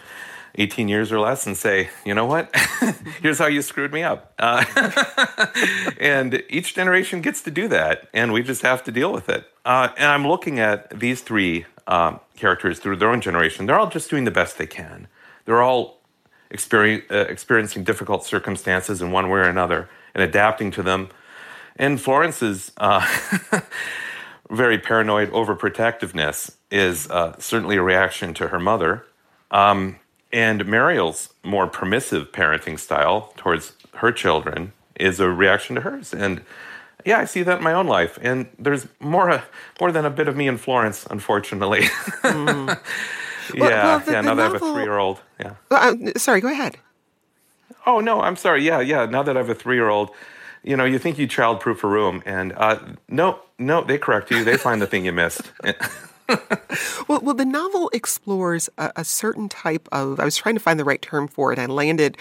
18 0.55 0.87
years 0.87 1.11
or 1.11 1.19
less 1.19 1.45
and 1.45 1.57
say, 1.57 1.89
you 2.05 2.13
know 2.13 2.25
what? 2.25 2.55
Here's 3.21 3.39
how 3.39 3.47
you 3.47 3.61
screwed 3.61 3.91
me 3.91 4.03
up. 4.03 4.33
Uh, 4.39 4.63
and 5.99 6.43
each 6.47 6.75
generation 6.75 7.21
gets 7.21 7.41
to 7.41 7.51
do 7.51 7.67
that, 7.67 8.07
and 8.13 8.31
we 8.31 8.43
just 8.43 8.61
have 8.61 8.83
to 8.83 8.91
deal 8.91 9.11
with 9.11 9.29
it. 9.29 9.45
Uh, 9.65 9.89
and 9.97 10.07
I'm 10.07 10.27
looking 10.27 10.59
at 10.59 10.97
these 10.97 11.21
three 11.21 11.65
um, 11.87 12.19
characters 12.37 12.79
through 12.79 12.97
their 12.97 13.09
own 13.09 13.19
generation. 13.19 13.65
They're 13.65 13.79
all 13.79 13.89
just 13.89 14.09
doing 14.09 14.25
the 14.25 14.31
best 14.31 14.57
they 14.57 14.67
can. 14.67 15.07
They're 15.45 15.61
all 15.61 16.01
experience, 16.51 17.05
uh, 17.11 17.25
experiencing 17.29 17.83
difficult 17.83 18.23
circumstances 18.25 19.01
in 19.01 19.11
one 19.11 19.29
way 19.29 19.39
or 19.39 19.49
another 19.49 19.89
and 20.13 20.23
adapting 20.23 20.71
to 20.71 20.83
them. 20.83 21.09
And 21.75 21.99
Florence's 21.99 22.71
uh, 22.77 23.05
very 24.49 24.77
paranoid 24.77 25.31
overprotectiveness 25.31 26.55
is 26.71 27.09
uh, 27.09 27.35
certainly 27.39 27.77
a 27.77 27.81
reaction 27.81 28.33
to 28.35 28.49
her 28.49 28.59
mother. 28.59 29.05
Um, 29.51 29.97
and 30.31 30.65
Mariel's 30.65 31.29
more 31.43 31.67
permissive 31.67 32.31
parenting 32.31 32.77
style 32.77 33.33
towards 33.37 33.73
her 33.95 34.11
children 34.11 34.73
is 34.95 35.19
a 35.19 35.29
reaction 35.29 35.75
to 35.75 35.81
hers. 35.81 36.13
And 36.13 36.41
yeah, 37.05 37.19
I 37.19 37.25
see 37.25 37.43
that 37.43 37.59
in 37.59 37.63
my 37.63 37.73
own 37.73 37.87
life. 37.87 38.19
And 38.21 38.47
there's 38.59 38.87
more, 38.99 39.29
uh, 39.31 39.41
more 39.79 39.91
than 39.91 40.05
a 40.05 40.09
bit 40.09 40.27
of 40.27 40.35
me 40.35 40.47
in 40.47 40.57
Florence, 40.57 41.05
unfortunately. 41.09 41.83
Mm. 42.19 42.77
yeah, 43.55 43.61
well, 43.61 43.71
well, 43.71 43.99
the, 43.99 44.11
yeah. 44.11 44.21
Now 44.21 44.35
that 44.35 44.41
I 44.41 44.43
have 44.43 44.55
a 44.55 44.59
three-year-old, 44.59 45.21
yeah. 45.39 45.55
Uh, 45.71 45.95
sorry, 46.17 46.41
go 46.41 46.49
ahead. 46.49 46.77
Oh 47.85 47.99
no, 47.99 48.21
I'm 48.21 48.35
sorry. 48.35 48.63
Yeah, 48.63 48.81
yeah. 48.81 49.05
Now 49.05 49.23
that 49.23 49.35
I 49.35 49.39
have 49.39 49.49
a 49.49 49.55
three-year-old, 49.55 50.11
you 50.63 50.75
know, 50.75 50.85
you 50.85 50.99
think 50.99 51.17
you 51.17 51.27
childproof 51.27 51.83
a 51.83 51.87
room, 51.87 52.21
and 52.25 52.53
uh, 52.53 52.79
no, 53.07 53.39
no, 53.57 53.83
they 53.83 53.97
correct 53.97 54.31
you. 54.31 54.43
They 54.43 54.57
find 54.57 54.81
the 54.81 54.87
thing 54.87 55.05
you 55.05 55.11
missed. 55.11 55.51
well, 57.07 57.21
well, 57.21 57.33
the 57.33 57.45
novel 57.45 57.89
explores 57.93 58.69
a, 58.77 58.91
a 58.97 59.03
certain 59.03 59.49
type 59.49 59.87
of. 59.91 60.19
I 60.19 60.25
was 60.25 60.37
trying 60.37 60.55
to 60.55 60.61
find 60.61 60.79
the 60.79 60.85
right 60.85 61.01
term 61.01 61.27
for 61.27 61.51
it. 61.53 61.59
I 61.59 61.65
landed 61.65 62.17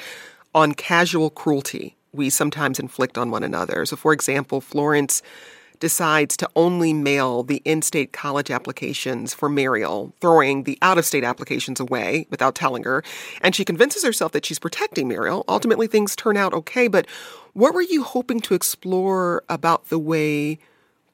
on 0.54 0.72
casual 0.72 1.30
cruelty 1.30 1.96
we 2.12 2.30
sometimes 2.30 2.78
inflict 2.78 3.18
on 3.18 3.30
one 3.30 3.44
another. 3.44 3.84
So, 3.86 3.96
for 3.96 4.12
example, 4.12 4.60
Florence 4.60 5.22
decides 5.80 6.36
to 6.36 6.48
only 6.56 6.92
mail 6.92 7.42
the 7.42 7.62
in 7.64 7.82
state 7.82 8.12
college 8.12 8.50
applications 8.50 9.34
for 9.34 9.48
Mariel, 9.48 10.12
throwing 10.20 10.64
the 10.64 10.78
out 10.82 10.98
of 10.98 11.06
state 11.06 11.24
applications 11.24 11.80
away 11.80 12.26
without 12.30 12.54
telling 12.54 12.84
her. 12.84 13.02
And 13.40 13.54
she 13.54 13.64
convinces 13.64 14.04
herself 14.04 14.32
that 14.32 14.44
she's 14.44 14.58
protecting 14.58 15.08
Mariel. 15.08 15.44
Ultimately, 15.48 15.86
things 15.86 16.16
turn 16.16 16.36
out 16.36 16.54
okay. 16.54 16.88
But 16.88 17.06
what 17.52 17.74
were 17.74 17.82
you 17.82 18.02
hoping 18.02 18.40
to 18.40 18.54
explore 18.54 19.42
about 19.48 19.88
the 19.88 19.98
way 19.98 20.58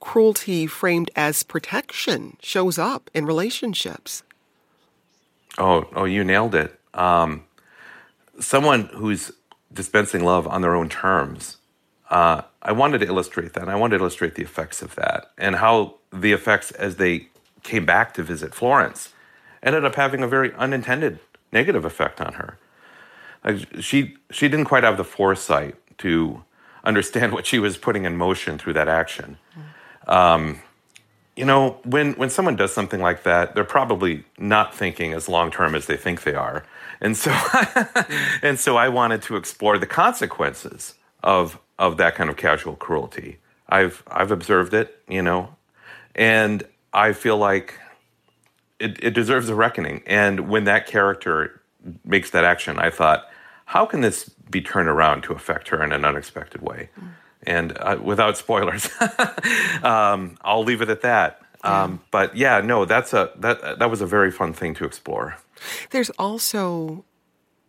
cruelty 0.00 0.66
framed 0.66 1.10
as 1.16 1.42
protection 1.42 2.36
shows 2.42 2.78
up 2.78 3.10
in 3.14 3.24
relationships? 3.24 4.22
Oh, 5.56 5.86
oh, 5.94 6.04
you 6.04 6.24
nailed 6.24 6.54
it. 6.54 6.78
Um, 6.94 7.44
someone 8.40 8.90
who's 8.94 9.32
dispensing 9.72 10.22
love 10.24 10.46
on 10.46 10.62
their 10.62 10.74
own 10.74 10.88
terms 10.88 11.56
uh, 12.10 12.42
I 12.62 12.72
wanted 12.72 12.98
to 12.98 13.06
illustrate 13.06 13.54
that. 13.54 13.68
I 13.68 13.76
wanted 13.76 13.98
to 13.98 14.02
illustrate 14.02 14.34
the 14.34 14.42
effects 14.42 14.82
of 14.82 14.94
that 14.96 15.30
and 15.38 15.56
how 15.56 15.96
the 16.12 16.32
effects 16.32 16.70
as 16.72 16.96
they 16.96 17.28
came 17.62 17.86
back 17.86 18.14
to 18.14 18.22
visit 18.22 18.54
Florence 18.54 19.12
ended 19.62 19.84
up 19.84 19.94
having 19.94 20.22
a 20.22 20.28
very 20.28 20.52
unintended 20.54 21.18
negative 21.52 21.84
effect 21.84 22.20
on 22.20 22.34
her. 22.34 22.58
Like 23.44 23.66
she 23.80 24.16
she 24.30 24.48
didn't 24.48 24.66
quite 24.66 24.84
have 24.84 24.96
the 24.96 25.04
foresight 25.04 25.76
to 25.98 26.44
understand 26.84 27.32
what 27.36 27.46
she 27.46 27.58
was 27.58 27.76
putting 27.76 28.04
in 28.04 28.16
motion 28.16 28.58
through 28.58 28.74
that 28.74 28.88
action. 28.88 29.38
Um, 30.06 30.60
you 31.36 31.44
know, 31.44 31.78
when 31.84 32.12
when 32.14 32.30
someone 32.30 32.54
does 32.54 32.72
something 32.72 33.00
like 33.00 33.24
that, 33.24 33.54
they're 33.54 33.64
probably 33.64 34.24
not 34.38 34.74
thinking 34.74 35.12
as 35.12 35.28
long 35.28 35.50
term 35.50 35.74
as 35.74 35.86
they 35.86 35.96
think 35.96 36.22
they 36.22 36.34
are, 36.34 36.64
and 37.00 37.16
so 37.16 37.34
and 38.42 38.58
so 38.58 38.76
I 38.76 38.88
wanted 38.88 39.22
to 39.22 39.36
explore 39.36 39.78
the 39.78 39.86
consequences 39.86 40.94
of 41.22 41.58
of 41.78 41.96
that 41.96 42.14
kind 42.14 42.30
of 42.30 42.36
casual 42.36 42.76
cruelty. 42.76 43.38
I've 43.68 44.02
I've 44.06 44.30
observed 44.30 44.74
it, 44.74 45.02
you 45.08 45.22
know, 45.22 45.56
and 46.14 46.62
I 46.92 47.12
feel 47.12 47.36
like 47.36 47.78
it, 48.78 49.02
it 49.02 49.14
deserves 49.14 49.48
a 49.48 49.54
reckoning. 49.54 50.02
And 50.06 50.48
when 50.48 50.64
that 50.64 50.86
character 50.86 51.60
makes 52.04 52.30
that 52.30 52.44
action, 52.44 52.78
I 52.78 52.90
thought, 52.90 53.28
how 53.66 53.86
can 53.86 54.00
this 54.00 54.28
be 54.50 54.60
turned 54.60 54.88
around 54.88 55.22
to 55.22 55.32
affect 55.32 55.68
her 55.68 55.82
in 55.82 55.92
an 55.92 56.04
unexpected 56.04 56.62
way? 56.62 56.90
Mm. 57.00 57.08
And 57.46 57.78
uh, 57.78 57.98
without 58.02 58.38
spoilers, 58.38 58.88
um, 59.82 60.38
I'll 60.42 60.64
leave 60.64 60.80
it 60.80 60.88
at 60.88 61.02
that. 61.02 61.40
Um, 61.62 62.02
but 62.10 62.36
yeah, 62.36 62.60
no, 62.60 62.84
that's 62.84 63.14
a 63.14 63.30
that 63.36 63.78
that 63.78 63.90
was 63.90 64.02
a 64.02 64.06
very 64.06 64.30
fun 64.30 64.52
thing 64.52 64.74
to 64.74 64.84
explore. 64.84 65.38
There's 65.90 66.10
also, 66.10 67.04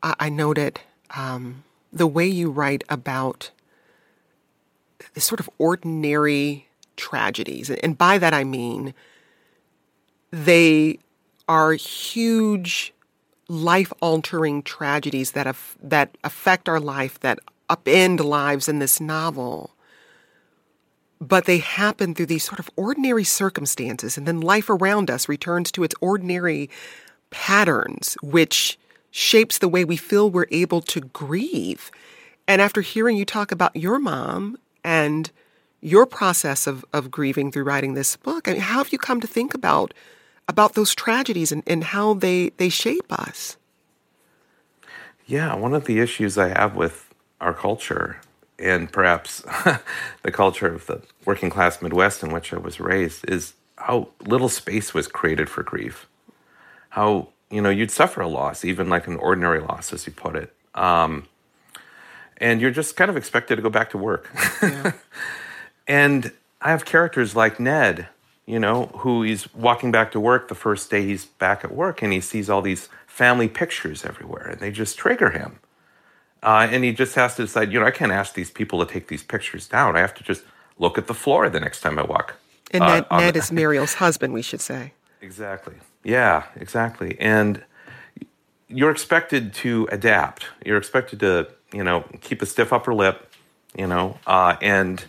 I, 0.04 0.16
I 0.20 0.30
noted 0.30 0.82
um, 1.16 1.64
the 1.94 2.08
way 2.08 2.28
you 2.28 2.52
write 2.52 2.84
about 2.90 3.52
sort 5.24 5.40
of 5.40 5.50
ordinary 5.58 6.68
tragedies. 6.98 7.70
And 7.70 7.98
by 7.98 8.18
that 8.18 8.34
I 8.34 8.44
mean 8.44 8.94
they 10.32 11.00
are 11.48 11.74
huge 11.74 12.94
life 13.48 13.94
altering 14.02 14.64
tragedies 14.64 15.32
that 15.32 15.48
af- 15.48 15.78
that 15.82 16.18
affect 16.24 16.68
our 16.68 16.80
life 16.80 17.20
that 17.20 17.40
upend 17.70 18.20
lives 18.20 18.68
in 18.68 18.80
this 18.80 19.00
novel 19.00 19.72
but 21.22 21.46
they 21.46 21.60
happen 21.60 22.14
through 22.14 22.26
these 22.26 22.44
sort 22.44 22.60
of 22.60 22.70
ordinary 22.76 23.24
circumstances 23.24 24.18
and 24.18 24.28
then 24.28 24.42
life 24.42 24.70
around 24.70 25.10
us 25.10 25.30
returns 25.30 25.72
to 25.72 25.84
its 25.84 25.96
ordinary 26.02 26.70
patterns 27.30 28.18
which 28.22 28.78
shapes 29.12 29.60
the 29.60 29.68
way 29.68 29.86
we 29.86 29.98
feel 29.98 30.30
we're 30.30 30.48
able 30.52 30.82
to 30.82 31.00
grieve 31.02 31.92
and 32.48 32.62
after 32.62 32.82
hearing 32.82 33.16
you 33.16 33.26
talk 33.26 33.52
about 33.52 33.76
your 33.76 34.00
mom 34.00 34.58
and 34.86 35.32
your 35.82 36.06
process 36.06 36.68
of, 36.68 36.86
of 36.94 37.12
grieving 37.12 37.52
through 37.52 37.64
writing 37.64 37.96
this 37.96 38.16
book. 38.16 38.48
I 38.48 38.54
mean, 38.54 38.62
how 38.62 38.78
have 38.78 38.94
you 38.94 39.00
come 39.00 39.20
to 39.20 39.28
think 39.28 39.54
about 39.54 39.94
about 40.48 40.76
those 40.76 40.94
tragedies 40.94 41.52
and, 41.52 41.64
and 41.66 41.84
how 41.84 42.14
they, 42.14 42.50
they 42.58 42.70
shape 42.70 43.12
us? 43.12 43.58
Yeah, 45.26 45.56
one 45.56 45.74
of 45.74 45.86
the 45.86 46.00
issues 46.00 46.38
I 46.38 46.50
have 46.50 46.76
with 46.76 47.12
our 47.42 47.54
culture 47.54 48.22
and 48.60 48.92
perhaps 48.92 49.42
the 50.22 50.32
culture 50.32 50.68
of 50.68 50.86
the 50.86 51.02
working 51.26 51.50
class 51.50 51.82
Midwest 51.82 52.22
in 52.22 52.32
which 52.32 52.54
I 52.54 52.58
was 52.58 52.80
raised 52.80 53.28
is 53.28 53.56
how 53.78 54.10
little 54.22 54.50
space 54.50 54.94
was 54.94 55.08
created 55.08 55.50
for 55.50 55.64
grief. 55.64 56.08
How, 56.90 57.30
you 57.50 57.60
know, 57.60 57.72
you'd 57.72 57.90
suffer 57.90 58.22
a 58.22 58.28
loss, 58.28 58.64
even 58.64 58.88
like 58.88 59.08
an 59.08 59.16
ordinary 59.18 59.60
loss, 59.60 59.92
as 59.92 60.06
you 60.06 60.14
put 60.14 60.36
it. 60.36 60.54
Um, 60.76 61.28
and 62.38 62.62
you're 62.62 62.72
just 62.72 62.96
kind 62.96 63.10
of 63.10 63.18
expected 63.18 63.56
to 63.58 63.62
go 63.62 63.70
back 63.70 63.90
to 63.92 63.98
work. 63.98 64.30
Yeah. 64.62 64.94
and 65.88 66.32
I 66.62 66.72
have 66.72 66.86
characters 66.86 67.36
like 67.36 67.60
Ned, 67.60 68.08
you 68.46 68.60
know, 68.60 68.88
who 68.98 69.24
he's 69.24 69.54
walking 69.54 69.92
back 69.92 70.12
to 70.12 70.20
work 70.20 70.48
the 70.48 70.56
first 70.56 70.90
day 70.90 71.06
he's 71.06 71.26
back 71.26 71.64
at 71.64 71.74
work 71.74 72.02
and 72.02 72.12
he 72.12 72.22
sees 72.22 72.50
all 72.50 72.62
these 72.62 72.90
family 73.08 73.48
pictures 73.48 74.04
everywhere 74.04 74.48
and 74.48 74.60
they 74.60 74.72
just 74.72 74.98
trigger 74.98 75.32
him. 75.32 75.60
Uh, 76.44 76.68
and 76.70 76.84
he 76.84 76.92
just 76.92 77.16
has 77.16 77.36
to 77.36 77.44
decide, 77.44 77.72
you 77.72 77.80
know, 77.80 77.86
I 77.86 77.92
can't 77.92 78.12
ask 78.12 78.36
these 78.36 78.52
people 78.52 78.86
to 78.86 78.92
take 78.92 79.08
these 79.08 79.24
pictures 79.24 79.68
down. 79.68 79.96
I 79.96 80.00
have 80.00 80.14
to 80.16 80.24
just 80.24 80.44
look 80.78 80.98
at 80.98 81.08
the 81.08 81.14
floor 81.14 81.50
the 81.50 81.60
next 81.60 81.82
time 81.82 81.98
I 81.98 82.04
walk. 82.04 82.36
And 82.72 82.84
uh, 82.84 82.88
Ned, 82.88 83.06
Ned 83.12 83.34
the, 83.34 83.40
is 83.40 83.52
Muriel's 83.52 83.96
husband, 83.96 84.34
we 84.34 84.42
should 84.42 84.62
say. 84.62 84.94
Exactly. 85.22 85.76
Yeah, 86.04 86.44
exactly. 86.56 87.18
And 87.20 87.64
you're 88.68 88.92
expected 88.92 89.54
to 89.56 89.88
adapt. 89.92 90.48
You're 90.64 90.78
expected 90.78 91.20
to 91.22 91.48
you 91.76 91.84
know, 91.84 92.06
keep 92.22 92.42
a 92.42 92.46
stiff 92.46 92.72
upper 92.72 92.94
lip, 92.94 93.30
you 93.78 93.88
know, 93.88 94.18
uh, 94.26 94.56
and 94.62 95.04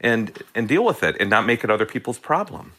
and 0.00 0.42
and 0.54 0.68
deal 0.68 0.84
with 0.84 1.02
it 1.02 1.16
and 1.20 1.28
not 1.28 1.44
make 1.44 1.64
it 1.64 1.70
other 1.70 1.86
people's 1.86 2.18
problem. 2.18 2.72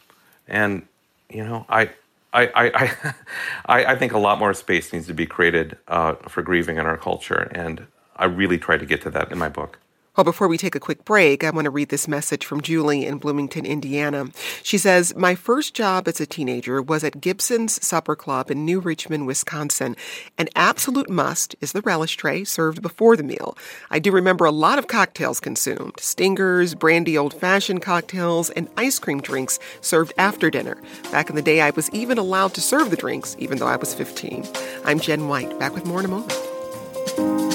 And 0.48 0.86
you 1.28 1.44
know, 1.44 1.66
I. 1.68 1.90
I, 2.36 2.50
I, 2.52 3.14
I, 3.66 3.84
I 3.92 3.96
think 3.96 4.12
a 4.12 4.18
lot 4.18 4.40
more 4.40 4.52
space 4.54 4.92
needs 4.92 5.06
to 5.06 5.14
be 5.14 5.24
created 5.24 5.78
uh, 5.86 6.14
for 6.28 6.42
grieving 6.42 6.78
in 6.78 6.84
our 6.84 6.96
culture, 6.96 7.48
and 7.54 7.86
I 8.16 8.24
really 8.24 8.58
try 8.58 8.76
to 8.76 8.84
get 8.84 9.02
to 9.02 9.10
that 9.10 9.30
in 9.30 9.38
my 9.38 9.48
book. 9.48 9.78
Well, 10.16 10.24
before 10.24 10.46
we 10.46 10.58
take 10.58 10.76
a 10.76 10.80
quick 10.80 11.04
break, 11.04 11.42
I 11.42 11.50
want 11.50 11.64
to 11.64 11.70
read 11.70 11.88
this 11.88 12.06
message 12.06 12.46
from 12.46 12.60
Julie 12.60 13.04
in 13.04 13.18
Bloomington, 13.18 13.66
Indiana. 13.66 14.26
She 14.62 14.78
says, 14.78 15.12
My 15.16 15.34
first 15.34 15.74
job 15.74 16.06
as 16.06 16.20
a 16.20 16.26
teenager 16.26 16.80
was 16.80 17.02
at 17.02 17.20
Gibson's 17.20 17.84
Supper 17.84 18.14
Club 18.14 18.48
in 18.48 18.64
New 18.64 18.78
Richmond, 18.78 19.26
Wisconsin. 19.26 19.96
An 20.38 20.48
absolute 20.54 21.10
must 21.10 21.56
is 21.60 21.72
the 21.72 21.80
relish 21.80 22.16
tray 22.16 22.44
served 22.44 22.80
before 22.80 23.16
the 23.16 23.24
meal. 23.24 23.58
I 23.90 23.98
do 23.98 24.12
remember 24.12 24.44
a 24.44 24.52
lot 24.52 24.78
of 24.78 24.86
cocktails 24.86 25.40
consumed 25.40 25.94
stingers, 25.98 26.76
brandy 26.76 27.18
old 27.18 27.34
fashioned 27.34 27.82
cocktails, 27.82 28.50
and 28.50 28.68
ice 28.76 29.00
cream 29.00 29.20
drinks 29.20 29.58
served 29.80 30.12
after 30.16 30.48
dinner. 30.48 30.78
Back 31.10 31.28
in 31.28 31.34
the 31.34 31.42
day, 31.42 31.60
I 31.60 31.70
was 31.70 31.90
even 31.90 32.18
allowed 32.18 32.54
to 32.54 32.60
serve 32.60 32.90
the 32.90 32.96
drinks, 32.96 33.34
even 33.40 33.58
though 33.58 33.66
I 33.66 33.76
was 33.76 33.94
15. 33.94 34.46
I'm 34.84 35.00
Jen 35.00 35.26
White, 35.26 35.58
back 35.58 35.74
with 35.74 35.86
more 35.86 35.98
in 35.98 36.04
a 36.04 36.08
moment. 36.08 37.53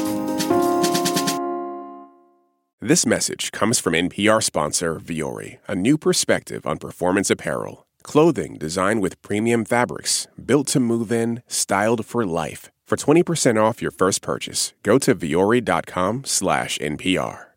This 2.81 3.05
message 3.05 3.51
comes 3.51 3.77
from 3.77 3.91
NPR 3.91 4.41
sponsor 4.41 5.01
Vuori, 5.01 5.57
a 5.67 5.75
new 5.75 5.97
perspective 5.97 6.65
on 6.65 6.77
performance 6.77 7.29
apparel. 7.29 7.85
Clothing 8.03 8.55
designed 8.57 9.01
with 9.01 9.21
premium 9.21 9.65
fabrics, 9.65 10.27
built 10.45 10.67
to 10.67 10.79
move 10.79 11.11
in, 11.11 11.43
styled 11.45 12.05
for 12.05 12.25
life. 12.25 12.71
For 12.87 12.95
20% 12.95 13.61
off 13.61 13.81
your 13.81 13.91
first 13.91 14.21
purchase, 14.21 14.71
go 14.81 14.97
to 14.97 15.13
vuori.com 15.13 16.23
slash 16.23 16.77
NPR. 16.77 17.47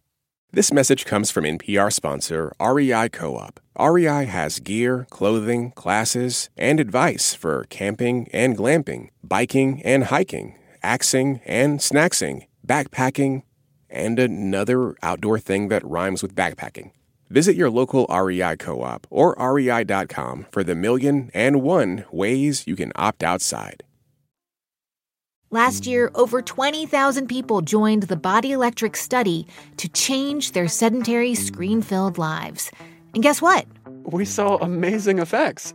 This 0.50 0.72
message 0.72 1.04
comes 1.04 1.30
from 1.30 1.44
NPR 1.44 1.92
sponsor 1.92 2.52
REI 2.60 3.08
Co-op. 3.08 3.60
REI 3.78 4.24
has 4.24 4.58
gear, 4.58 5.06
clothing, 5.08 5.70
classes, 5.70 6.50
and 6.58 6.80
advice 6.80 7.32
for 7.32 7.64
camping 7.70 8.26
and 8.32 8.58
glamping, 8.58 9.10
biking 9.22 9.84
and 9.84 10.04
hiking, 10.04 10.58
axing 10.82 11.40
and 11.46 11.78
snacksing, 11.78 12.48
backpacking, 12.66 13.44
and 13.92 14.18
another 14.18 14.96
outdoor 15.02 15.38
thing 15.38 15.68
that 15.68 15.84
rhymes 15.84 16.22
with 16.22 16.34
backpacking. 16.34 16.90
Visit 17.30 17.56
your 17.56 17.70
local 17.70 18.06
REI 18.06 18.56
co 18.56 18.82
op 18.82 19.06
or 19.08 19.34
rei.com 19.38 20.46
for 20.50 20.64
the 20.64 20.74
million 20.74 21.30
and 21.32 21.62
one 21.62 22.04
ways 22.10 22.66
you 22.66 22.76
can 22.76 22.92
opt 22.96 23.22
outside. 23.22 23.84
Last 25.50 25.86
year, 25.86 26.10
over 26.14 26.40
20,000 26.40 27.26
people 27.26 27.60
joined 27.60 28.04
the 28.04 28.16
Body 28.16 28.52
Electric 28.52 28.96
study 28.96 29.46
to 29.76 29.88
change 29.88 30.52
their 30.52 30.66
sedentary, 30.66 31.34
screen 31.34 31.82
filled 31.82 32.16
lives. 32.16 32.70
And 33.12 33.22
guess 33.22 33.42
what? 33.42 33.66
We 34.04 34.24
saw 34.24 34.56
amazing 34.56 35.18
effects. 35.18 35.74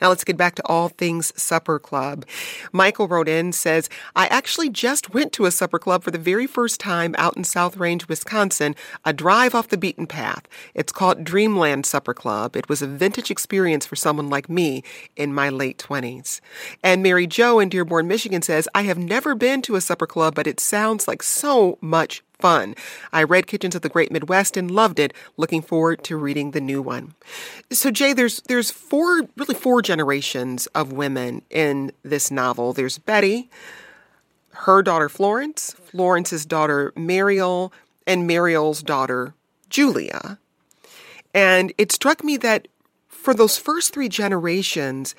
Now 0.00 0.08
let's 0.08 0.24
get 0.24 0.36
back 0.36 0.54
to 0.56 0.66
all 0.66 0.88
things 0.88 1.32
supper 1.40 1.78
club. 1.78 2.24
Michael 2.72 3.08
wrote 3.08 3.28
in 3.28 3.52
says, 3.52 3.88
I 4.14 4.26
actually 4.28 4.68
just 4.68 5.12
went 5.12 5.32
to 5.34 5.46
a 5.46 5.50
supper 5.50 5.78
club 5.78 6.02
for 6.04 6.10
the 6.10 6.18
very 6.18 6.46
first 6.46 6.80
time 6.80 7.14
out 7.18 7.36
in 7.36 7.44
South 7.44 7.76
Range, 7.76 8.06
Wisconsin, 8.08 8.74
a 9.04 9.12
drive 9.12 9.54
off 9.54 9.68
the 9.68 9.76
beaten 9.76 10.06
path. 10.06 10.46
It's 10.74 10.92
called 10.92 11.24
Dreamland 11.24 11.86
Supper 11.86 12.14
Club. 12.14 12.56
It 12.56 12.68
was 12.68 12.82
a 12.82 12.86
vintage 12.86 13.30
experience 13.30 13.86
for 13.86 13.96
someone 13.96 14.28
like 14.28 14.48
me 14.48 14.82
in 15.16 15.34
my 15.34 15.48
late 15.48 15.78
20s. 15.78 16.40
And 16.82 17.02
Mary 17.02 17.26
Jo 17.26 17.58
in 17.58 17.68
Dearborn, 17.68 18.06
Michigan 18.08 18.42
says, 18.42 18.68
I 18.74 18.82
have 18.82 18.98
never 18.98 19.34
been 19.34 19.62
to 19.62 19.76
a 19.76 19.80
supper 19.80 20.06
club, 20.06 20.34
but 20.34 20.46
it 20.46 20.60
sounds 20.60 21.08
like 21.08 21.22
so 21.22 21.78
much 21.80 22.22
fun. 22.38 22.74
I 23.12 23.22
read 23.22 23.46
Kitchens 23.46 23.74
of 23.74 23.82
the 23.82 23.88
Great 23.88 24.12
Midwest 24.12 24.56
and 24.56 24.70
loved 24.70 24.98
it. 24.98 25.12
Looking 25.36 25.62
forward 25.62 26.04
to 26.04 26.16
reading 26.16 26.52
the 26.52 26.60
new 26.60 26.80
one. 26.80 27.14
So 27.70 27.90
Jay, 27.90 28.12
there's 28.12 28.40
there's 28.42 28.70
four 28.70 29.22
really 29.36 29.54
four 29.54 29.82
generations 29.82 30.66
of 30.68 30.92
women 30.92 31.42
in 31.50 31.92
this 32.02 32.30
novel. 32.30 32.72
There's 32.72 32.98
Betty, 32.98 33.50
her 34.50 34.82
daughter 34.82 35.08
Florence, 35.08 35.72
Florence's 35.72 36.46
daughter 36.46 36.92
Mariel, 36.96 37.72
and 38.06 38.26
Mariel's 38.26 38.82
daughter 38.82 39.34
Julia. 39.68 40.38
And 41.34 41.72
it 41.78 41.92
struck 41.92 42.24
me 42.24 42.36
that 42.38 42.68
for 43.06 43.34
those 43.34 43.58
first 43.58 43.92
three 43.92 44.08
generations, 44.08 45.14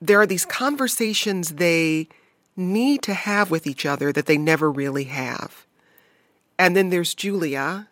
there 0.00 0.20
are 0.20 0.26
these 0.26 0.46
conversations 0.46 1.54
they 1.54 2.08
need 2.56 3.02
to 3.02 3.14
have 3.14 3.50
with 3.50 3.66
each 3.66 3.84
other 3.84 4.12
that 4.12 4.26
they 4.26 4.38
never 4.38 4.70
really 4.70 5.04
have. 5.04 5.66
And 6.58 6.76
then 6.76 6.90
there's 6.90 7.14
Julia, 7.14 7.88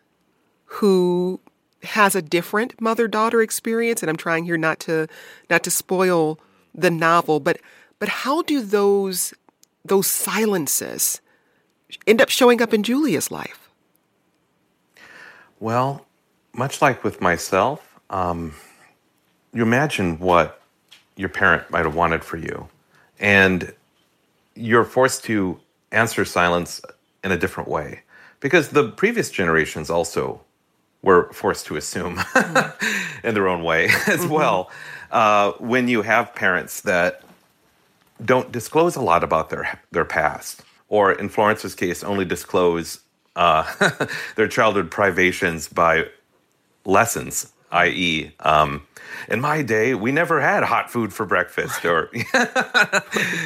who 0.65 1.41
has 1.83 2.15
a 2.15 2.23
different 2.23 2.81
mother-daughter 2.81 3.43
experience, 3.43 4.03
and 4.03 4.11
I'm 4.11 4.17
trying 4.17 4.45
here 4.45 4.57
not 4.57 4.79
to 4.81 5.09
not 5.51 5.63
to 5.65 5.71
spoil 5.71 6.39
the 6.75 6.91
novel, 6.91 7.41
but 7.41 7.59
but 7.99 8.09
how 8.09 8.43
do 8.43 8.63
those 8.63 9.35
those 9.85 10.07
silences 10.07 11.21
end 12.07 12.21
up 12.21 12.29
showing 12.29 12.63
up 12.63 12.73
in 12.73 12.83
Julia's 12.83 13.31
life? 13.31 13.69
Well, 15.59 16.07
much 16.53 16.81
like 16.81 17.05
with 17.05 17.21
myself, 17.21 17.99
um, 18.11 18.55
you 19.53 19.63
imagine 19.63 20.19
what 20.19 20.61
your 21.17 21.29
parent 21.29 21.71
might 21.71 21.85
have 21.85 21.95
wanted 21.95 22.25
for 22.25 22.37
you, 22.37 22.69
and 23.19 23.73
you're 24.55 24.85
forced 24.85 25.25
to 25.25 25.59
answer 25.91 26.25
silence 26.25 26.81
in 27.25 27.33
a 27.33 27.37
different 27.37 27.69
way 27.69 28.03
because 28.43 28.71
the 28.71 28.91
previous 28.91 29.31
generations 29.31 29.89
also 29.89 30.43
were 31.01 31.33
forced 31.33 31.65
to 31.67 31.77
assume 31.77 32.21
in 33.25 33.35
their 33.35 33.49
own 33.49 33.63
way 33.63 33.87
as 34.07 34.21
mm-hmm. 34.21 34.29
well. 34.29 34.71
Uh, 35.11 35.53
when 35.53 35.89
you 35.89 36.03
have 36.03 36.35
parents 36.35 36.83
that 36.83 37.23
don't 38.23 38.53
disclose 38.53 38.97
a 38.97 39.01
lot 39.01 39.25
about 39.25 39.51
their 39.51 39.81
their 39.91 40.05
past, 40.05 40.63
or 40.89 41.13
in 41.13 41.29
Florence's 41.29 41.75
case, 41.75 42.05
only 42.05 42.25
disclose 42.25 43.01
uh, 43.37 43.65
their 44.37 44.49
childhood 44.49 44.91
privations 44.91 45.69
by 45.69 46.07
lessons, 46.85 47.53
i.e., 47.71 48.33
um, 48.41 48.87
in 49.29 49.41
my 49.41 49.63
day, 49.63 49.95
we 49.95 50.11
never 50.13 50.41
had 50.41 50.65
hot 50.65 50.91
food 50.91 51.13
for 51.13 51.27
breakfast, 51.27 51.85
or 51.85 52.11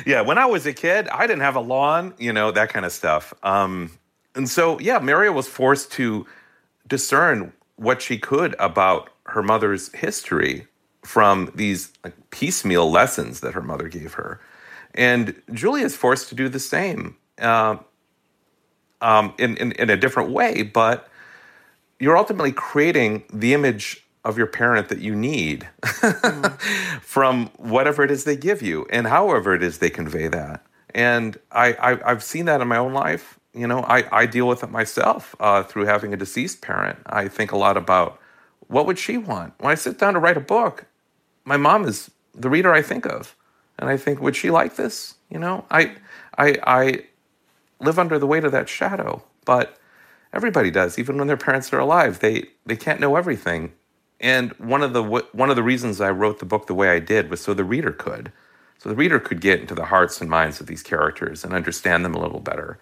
yeah, 0.06 0.20
when 0.20 0.38
I 0.38 0.46
was 0.46 0.64
a 0.66 0.72
kid, 0.72 1.08
I 1.08 1.26
didn't 1.26 1.42
have 1.42 1.56
a 1.56 1.60
lawn, 1.60 2.14
you 2.18 2.32
know, 2.32 2.52
that 2.52 2.68
kind 2.68 2.86
of 2.86 2.92
stuff. 2.92 3.34
Um, 3.42 3.90
and 4.36 4.48
so, 4.48 4.78
yeah, 4.78 4.98
Maria 4.98 5.32
was 5.32 5.48
forced 5.48 5.90
to 5.92 6.26
discern 6.86 7.52
what 7.76 8.00
she 8.02 8.18
could 8.18 8.54
about 8.58 9.10
her 9.24 9.42
mother's 9.42 9.92
history 9.92 10.66
from 11.02 11.50
these 11.54 11.92
like, 12.04 12.14
piecemeal 12.30 12.90
lessons 12.90 13.40
that 13.40 13.54
her 13.54 13.62
mother 13.62 13.88
gave 13.88 14.14
her. 14.14 14.40
And 14.94 15.40
Julia 15.52 15.84
is 15.84 15.96
forced 15.96 16.28
to 16.30 16.34
do 16.34 16.48
the 16.48 16.60
same 16.60 17.16
uh, 17.38 17.76
um, 19.00 19.34
in, 19.38 19.56
in, 19.56 19.72
in 19.72 19.90
a 19.90 19.96
different 19.96 20.30
way, 20.30 20.62
but 20.62 21.08
you're 21.98 22.16
ultimately 22.16 22.52
creating 22.52 23.24
the 23.32 23.54
image 23.54 24.04
of 24.24 24.36
your 24.36 24.46
parent 24.46 24.88
that 24.88 24.98
you 24.98 25.14
need 25.14 25.68
mm. 25.82 26.60
from 27.00 27.46
whatever 27.56 28.02
it 28.02 28.10
is 28.10 28.24
they 28.24 28.36
give 28.36 28.60
you 28.60 28.86
and 28.90 29.06
however 29.06 29.54
it 29.54 29.62
is 29.62 29.78
they 29.78 29.90
convey 29.90 30.28
that. 30.28 30.64
And 30.94 31.38
I, 31.52 31.72
I, 31.74 32.10
I've 32.10 32.22
seen 32.22 32.46
that 32.46 32.60
in 32.60 32.68
my 32.68 32.78
own 32.78 32.92
life 32.92 33.35
you 33.56 33.66
know, 33.66 33.80
I, 33.80 34.04
I 34.12 34.26
deal 34.26 34.46
with 34.46 34.62
it 34.62 34.70
myself 34.70 35.34
uh, 35.40 35.62
through 35.62 35.86
having 35.86 36.12
a 36.12 36.16
deceased 36.16 36.60
parent. 36.60 36.98
I 37.06 37.26
think 37.28 37.52
a 37.52 37.56
lot 37.56 37.76
about 37.76 38.20
what 38.68 38.86
would 38.86 38.98
she 38.98 39.16
want? 39.16 39.54
When 39.58 39.72
I 39.72 39.74
sit 39.74 39.98
down 39.98 40.14
to 40.14 40.20
write 40.20 40.36
a 40.36 40.40
book, 40.40 40.84
my 41.44 41.56
mom 41.56 41.84
is 41.84 42.10
the 42.34 42.50
reader 42.50 42.72
I 42.72 42.82
think 42.82 43.06
of. 43.06 43.34
And 43.78 43.88
I 43.88 43.96
think, 43.96 44.20
would 44.20 44.36
she 44.36 44.50
like 44.50 44.76
this? 44.76 45.14
You 45.30 45.38
know, 45.38 45.64
I, 45.70 45.96
I, 46.36 46.58
I 46.64 47.04
live 47.80 47.98
under 47.98 48.18
the 48.18 48.26
weight 48.26 48.44
of 48.44 48.52
that 48.52 48.68
shadow, 48.68 49.22
but 49.44 49.78
everybody 50.32 50.70
does, 50.70 50.98
even 50.98 51.18
when 51.18 51.26
their 51.26 51.36
parents 51.36 51.72
are 51.72 51.78
alive. 51.78 52.20
They, 52.20 52.46
they 52.64 52.76
can't 52.76 53.00
know 53.00 53.16
everything. 53.16 53.72
And 54.18 54.52
one 54.52 54.82
of 54.82 54.94
the 54.94 55.02
one 55.02 55.50
of 55.50 55.56
the 55.56 55.62
reasons 55.62 56.00
I 56.00 56.08
wrote 56.08 56.38
the 56.38 56.46
book 56.46 56.68
the 56.68 56.74
way 56.74 56.88
I 56.88 57.00
did 57.00 57.28
was 57.28 57.42
so 57.42 57.52
the 57.52 57.64
reader 57.64 57.92
could, 57.92 58.32
so 58.78 58.88
the 58.88 58.94
reader 58.94 59.20
could 59.20 59.42
get 59.42 59.60
into 59.60 59.74
the 59.74 59.84
hearts 59.84 60.22
and 60.22 60.30
minds 60.30 60.58
of 60.58 60.66
these 60.66 60.82
characters 60.82 61.44
and 61.44 61.52
understand 61.52 62.02
them 62.02 62.14
a 62.14 62.20
little 62.20 62.40
better 62.40 62.78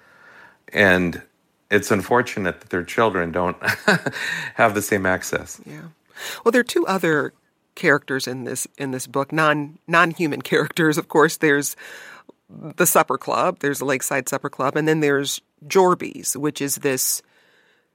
and 0.74 1.22
it's 1.70 1.90
unfortunate 1.90 2.60
that 2.60 2.70
their 2.70 2.84
children 2.84 3.32
don't 3.32 3.56
have 4.54 4.74
the 4.74 4.82
same 4.82 5.06
access. 5.06 5.60
Yeah. 5.64 5.88
Well, 6.44 6.52
there 6.52 6.60
are 6.60 6.64
two 6.64 6.86
other 6.86 7.32
characters 7.74 8.28
in 8.28 8.44
this 8.44 8.66
in 8.78 8.90
this 8.90 9.06
book, 9.06 9.32
non 9.32 9.78
non 9.86 10.10
human 10.10 10.42
characters. 10.52 10.98
Of 10.98 11.08
course, 11.08 11.38
there's 11.38 11.76
the 12.48 12.86
supper 12.86 13.18
club. 13.18 13.58
There's 13.60 13.78
the 13.78 13.84
Lakeside 13.84 14.28
Supper 14.28 14.50
Club, 14.50 14.76
and 14.76 14.86
then 14.86 15.00
there's 15.00 15.40
Jorby's, 15.66 16.36
which 16.36 16.60
is 16.60 16.76
this 16.76 17.22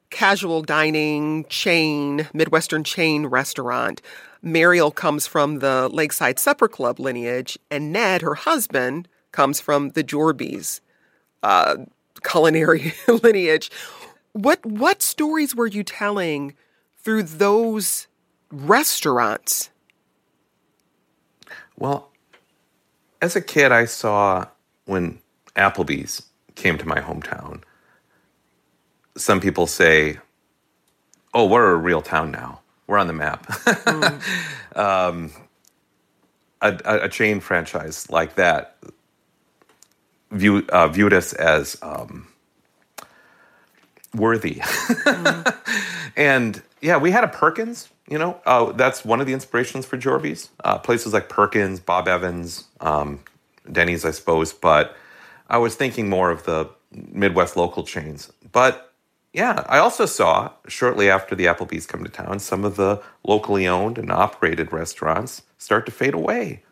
casual 0.10 0.64
dining 0.64 1.46
chain, 1.46 2.28
Midwestern 2.34 2.84
chain 2.84 3.28
restaurant. 3.28 4.02
Mariel 4.42 4.92
comes 4.92 5.28
from 5.28 5.60
the 5.60 5.88
Lakeside 5.92 6.40
Supper 6.40 6.68
Club 6.68 7.00
lineage, 7.00 7.60
and 7.70 7.94
Ned, 7.94 8.22
her 8.22 8.36
husband, 8.36 9.08
comes 9.32 9.60
from 9.60 9.92
the 9.92 10.04
Jorby's 10.04 10.82
uh, 11.44 11.78
culinary 12.24 12.94
lineage. 13.08 13.72
What 14.34 14.66
what 14.66 15.02
stories 15.02 15.56
were 15.56 15.68
you 15.68 15.84
telling 15.84 16.56
through 16.98 17.24
those 17.24 18.08
restaurants? 18.52 19.70
Well, 21.78 22.12
as 23.22 23.36
a 23.36 23.42
kid, 23.42 23.72
I 23.72 23.86
saw 23.86 24.48
when 24.86 25.20
Applebee's 25.56 26.24
came 26.56 26.78
to 26.78 26.88
my 26.88 27.00
hometown. 27.00 27.62
Some 29.18 29.40
people 29.40 29.68
say, 29.68 30.18
"Oh, 31.34 31.46
we're 31.48 31.72
a 31.72 31.78
real 31.78 32.02
town 32.02 32.32
now. 32.32 32.62
We're 32.88 32.98
on 32.98 33.08
the 33.08 33.14
map." 33.14 33.46
Mm. 33.48 34.76
um, 34.78 35.32
a, 36.62 36.78
a, 36.86 37.10
chain 37.10 37.40
franchise 37.40 38.10
like 38.10 38.36
that 38.36 38.78
view, 40.32 40.66
uh, 40.70 40.88
viewed 40.88 41.14
us 41.14 41.34
as 41.34 41.78
um, 41.82 42.28
worthy. 44.14 44.56
mm. 44.56 45.56
and 46.16 46.62
yeah, 46.82 46.98
we 46.98 47.12
had 47.12 47.24
a 47.24 47.28
Perkins 47.28 47.90
you 48.10 48.18
know, 48.18 48.42
uh, 48.46 48.72
that's 48.72 49.06
one 49.06 49.22
of 49.22 49.28
the 49.28 49.34
inspirations 49.34 49.86
for 49.86 49.96
Jorby's. 49.96 50.50
Uh, 50.64 50.80
places 50.80 51.14
like 51.14 51.30
Perkins, 51.30 51.80
Bob 51.80 52.08
Evans, 52.08 52.66
um, 52.82 53.20
Denny's, 53.72 54.04
I 54.04 54.12
suppose. 54.12 54.52
But 54.52 54.96
I 55.48 55.60
was 55.60 55.76
thinking 55.76 56.10
more 56.10 56.32
of 56.32 56.44
the 56.44 56.70
Midwest 56.92 57.56
local 57.56 57.84
chains. 57.84 58.34
But 58.52 58.92
yeah, 59.32 59.64
I 59.70 59.78
also 59.78 60.08
saw 60.08 60.52
shortly 60.68 61.08
after 61.08 61.36
the 61.36 61.46
Applebee's 61.46 61.86
come 61.86 62.04
to 62.04 62.10
town, 62.10 62.40
some 62.40 62.66
of 62.66 62.78
the 62.78 63.00
locally 63.24 63.68
owned 63.68 64.00
and 64.00 64.12
operated 64.12 64.74
restaurants 64.74 65.44
start 65.60 65.86
to 65.86 65.92
fade 65.92 66.16
away. 66.16 66.64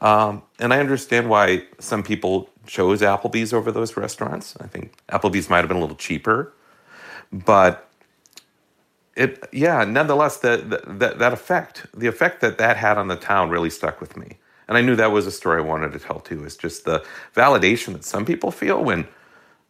Um, 0.00 0.44
and 0.60 0.72
I 0.72 0.78
understand 0.78 1.28
why 1.28 1.64
some 1.80 2.04
people 2.04 2.48
chose 2.70 3.00
Applebee's 3.00 3.52
over 3.52 3.72
those 3.72 3.96
restaurants. 3.96 4.56
I 4.60 4.68
think 4.68 4.96
Applebee's 5.08 5.50
might 5.50 5.58
have 5.58 5.68
been 5.68 5.76
a 5.76 5.80
little 5.80 5.96
cheaper, 5.96 6.52
but 7.32 7.90
it, 9.16 9.44
yeah, 9.52 9.84
nonetheless, 9.84 10.38
the, 10.38 10.80
the, 10.86 11.14
that 11.16 11.32
effect, 11.32 11.86
the 11.92 12.06
effect 12.06 12.40
that 12.42 12.58
that 12.58 12.76
had 12.76 12.96
on 12.96 13.08
the 13.08 13.16
town 13.16 13.50
really 13.50 13.70
stuck 13.70 14.00
with 14.00 14.16
me. 14.16 14.38
And 14.68 14.78
I 14.78 14.82
knew 14.82 14.94
that 14.94 15.10
was 15.10 15.26
a 15.26 15.32
story 15.32 15.60
I 15.60 15.64
wanted 15.64 15.92
to 15.94 15.98
tell 15.98 16.20
too. 16.20 16.44
Is 16.44 16.56
just 16.56 16.84
the 16.84 17.04
validation 17.34 17.92
that 17.94 18.04
some 18.04 18.24
people 18.24 18.52
feel 18.52 18.82
when 18.84 19.08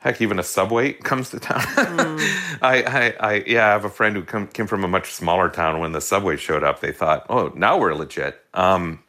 heck, 0.00 0.20
even 0.20 0.38
a 0.38 0.42
subway 0.42 0.92
comes 1.10 1.30
to 1.30 1.40
town. 1.40 1.62
Mm. 1.62 2.58
I, 2.60 2.82
I, 2.82 3.14
I, 3.20 3.44
yeah, 3.46 3.68
I 3.68 3.70
have 3.70 3.86
a 3.86 3.90
friend 3.90 4.14
who 4.14 4.22
come, 4.24 4.46
came 4.46 4.66
from 4.66 4.84
a 4.84 4.88
much 4.88 5.12
smaller 5.12 5.48
town. 5.48 5.80
When 5.80 5.92
the 5.92 6.02
subway 6.02 6.36
showed 6.36 6.62
up, 6.62 6.80
they 6.80 6.92
thought, 6.92 7.24
oh, 7.30 7.50
now 7.54 7.78
we're 7.78 7.94
legit. 7.94 8.44
Um, 8.52 9.02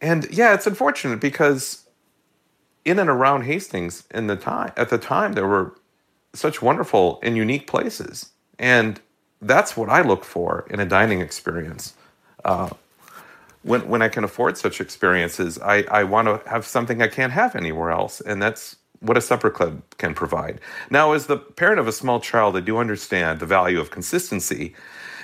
and 0.00 0.30
yeah, 0.30 0.52
it's 0.52 0.66
unfortunate 0.66 1.20
because 1.20 1.87
in 2.88 2.98
and 2.98 3.10
around 3.10 3.42
Hastings, 3.42 4.04
in 4.10 4.26
the 4.26 4.36
time 4.36 4.72
at 4.76 4.88
the 4.88 4.98
time, 4.98 5.34
there 5.34 5.46
were 5.46 5.74
such 6.32 6.62
wonderful 6.62 7.18
and 7.22 7.36
unique 7.36 7.66
places, 7.66 8.30
and 8.58 9.00
that's 9.42 9.76
what 9.76 9.88
I 9.88 10.02
look 10.02 10.24
for 10.24 10.66
in 10.70 10.80
a 10.80 10.86
dining 10.86 11.20
experience. 11.20 11.94
Uh, 12.44 12.70
when 13.62 13.88
when 13.88 14.02
I 14.02 14.08
can 14.08 14.24
afford 14.24 14.56
such 14.56 14.80
experiences, 14.80 15.58
I, 15.58 15.82
I 15.90 16.04
want 16.04 16.28
to 16.28 16.48
have 16.48 16.64
something 16.66 17.02
I 17.02 17.08
can't 17.08 17.32
have 17.32 17.54
anywhere 17.54 17.90
else, 17.90 18.20
and 18.20 18.40
that's 18.40 18.76
what 19.00 19.16
a 19.16 19.20
supper 19.20 19.50
club 19.50 19.82
can 19.98 20.14
provide. 20.14 20.60
Now, 20.90 21.12
as 21.12 21.26
the 21.26 21.36
parent 21.36 21.78
of 21.78 21.86
a 21.86 21.92
small 21.92 22.20
child, 22.20 22.56
I 22.56 22.60
do 22.60 22.78
understand 22.78 23.38
the 23.40 23.46
value 23.46 23.80
of 23.80 23.90
consistency. 23.90 24.74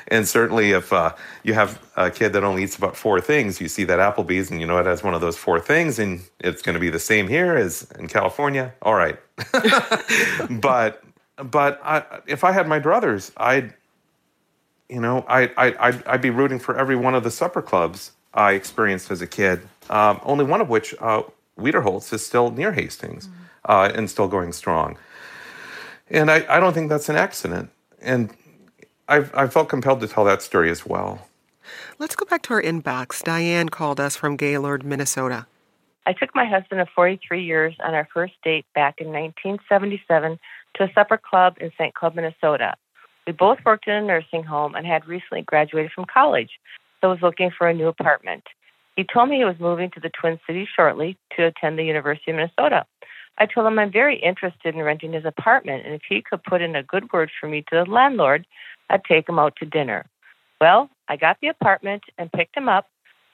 And 0.08 0.28
certainly, 0.28 0.72
if 0.72 0.92
uh, 0.92 1.14
you 1.42 1.54
have 1.54 1.80
a 1.96 2.10
kid 2.10 2.32
that 2.34 2.44
only 2.44 2.64
eats 2.64 2.76
about 2.76 2.96
four 2.96 3.20
things, 3.20 3.60
you 3.60 3.68
see 3.68 3.84
that 3.84 3.98
Applebee's 3.98 4.50
and 4.50 4.60
you 4.60 4.66
know 4.66 4.78
it 4.78 4.86
has 4.86 5.02
one 5.02 5.14
of 5.14 5.20
those 5.20 5.36
four 5.36 5.60
things, 5.60 5.98
and 5.98 6.20
it's 6.40 6.62
going 6.62 6.74
to 6.74 6.80
be 6.80 6.90
the 6.90 6.98
same 6.98 7.28
here 7.28 7.56
as 7.56 7.90
in 7.98 8.08
California. 8.08 8.72
All 8.82 8.94
right, 8.94 9.18
but 10.50 11.02
but 11.36 11.80
I, 11.82 12.04
if 12.26 12.44
I 12.44 12.52
had 12.52 12.68
my 12.68 12.80
druthers, 12.80 13.32
I'd 13.36 13.74
you 14.88 15.00
know 15.00 15.24
I 15.28 15.50
I 15.56 15.74
I'd, 15.78 16.06
I'd, 16.06 16.20
be 16.20 16.30
rooting 16.30 16.58
for 16.58 16.76
every 16.76 16.96
one 16.96 17.14
of 17.14 17.24
the 17.24 17.30
supper 17.30 17.62
clubs 17.62 18.12
I 18.34 18.52
experienced 18.52 19.10
as 19.10 19.22
a 19.22 19.26
kid. 19.26 19.66
Um, 19.88 20.20
only 20.22 20.44
one 20.44 20.60
of 20.60 20.68
which 20.68 20.94
uh, 21.00 21.22
Wiederholt's 21.56 22.12
is 22.12 22.24
still 22.24 22.50
near 22.50 22.72
Hastings. 22.72 23.26
Mm-hmm 23.26 23.44
uh, 23.66 23.90
and 23.94 24.08
still 24.08 24.28
going 24.28 24.52
strong. 24.52 24.96
And 26.10 26.30
I, 26.30 26.44
I 26.48 26.60
don't 26.60 26.72
think 26.72 26.88
that's 26.88 27.08
an 27.08 27.16
accident. 27.16 27.70
And 28.00 28.30
I've, 29.08 29.34
I 29.34 29.46
felt 29.48 29.68
compelled 29.68 30.00
to 30.00 30.08
tell 30.08 30.24
that 30.24 30.42
story 30.42 30.70
as 30.70 30.86
well. 30.86 31.28
Let's 31.98 32.16
go 32.16 32.24
back 32.26 32.42
to 32.42 32.54
our 32.54 32.62
inbox. 32.62 33.22
Diane 33.22 33.68
called 33.68 34.00
us 34.00 34.16
from 34.16 34.36
Gaylord, 34.36 34.84
Minnesota. 34.84 35.46
I 36.06 36.12
took 36.12 36.34
my 36.34 36.44
husband 36.44 36.80
of 36.80 36.88
43 36.94 37.42
years 37.42 37.74
on 37.82 37.94
our 37.94 38.06
first 38.12 38.34
date 38.42 38.66
back 38.74 39.00
in 39.00 39.08
1977 39.08 40.38
to 40.74 40.84
a 40.84 40.92
supper 40.92 41.18
club 41.18 41.56
in 41.60 41.70
St. 41.78 41.94
Cloud, 41.94 42.14
Minnesota. 42.14 42.74
We 43.26 43.32
both 43.32 43.58
worked 43.64 43.88
in 43.88 43.94
a 43.94 44.02
nursing 44.02 44.44
home 44.44 44.74
and 44.74 44.86
had 44.86 45.06
recently 45.06 45.42
graduated 45.42 45.92
from 45.92 46.04
college, 46.04 46.50
so 47.00 47.08
was 47.08 47.22
looking 47.22 47.50
for 47.56 47.68
a 47.68 47.74
new 47.74 47.88
apartment. 47.88 48.44
He 48.96 49.04
told 49.04 49.30
me 49.30 49.38
he 49.38 49.44
was 49.44 49.58
moving 49.58 49.90
to 49.92 50.00
the 50.00 50.10
Twin 50.10 50.38
Cities 50.46 50.68
shortly 50.74 51.16
to 51.36 51.46
attend 51.46 51.78
the 51.78 51.84
University 51.84 52.30
of 52.30 52.36
Minnesota. 52.36 52.84
I 53.38 53.46
told 53.46 53.66
him 53.66 53.78
I'm 53.78 53.92
very 53.92 54.16
interested 54.16 54.74
in 54.74 54.82
renting 54.82 55.12
his 55.12 55.24
apartment, 55.24 55.84
and 55.84 55.94
if 55.94 56.02
he 56.08 56.22
could 56.22 56.42
put 56.42 56.62
in 56.62 56.76
a 56.76 56.82
good 56.82 57.12
word 57.12 57.30
for 57.38 57.48
me 57.48 57.62
to 57.62 57.84
the 57.84 57.90
landlord, 57.90 58.46
I'd 58.90 59.04
take 59.04 59.28
him 59.28 59.38
out 59.38 59.56
to 59.56 59.66
dinner. 59.66 60.06
Well, 60.60 60.88
I 61.08 61.16
got 61.16 61.38
the 61.40 61.48
apartment 61.48 62.04
and 62.16 62.30
picked 62.30 62.56
him 62.56 62.68
up, 62.68 62.88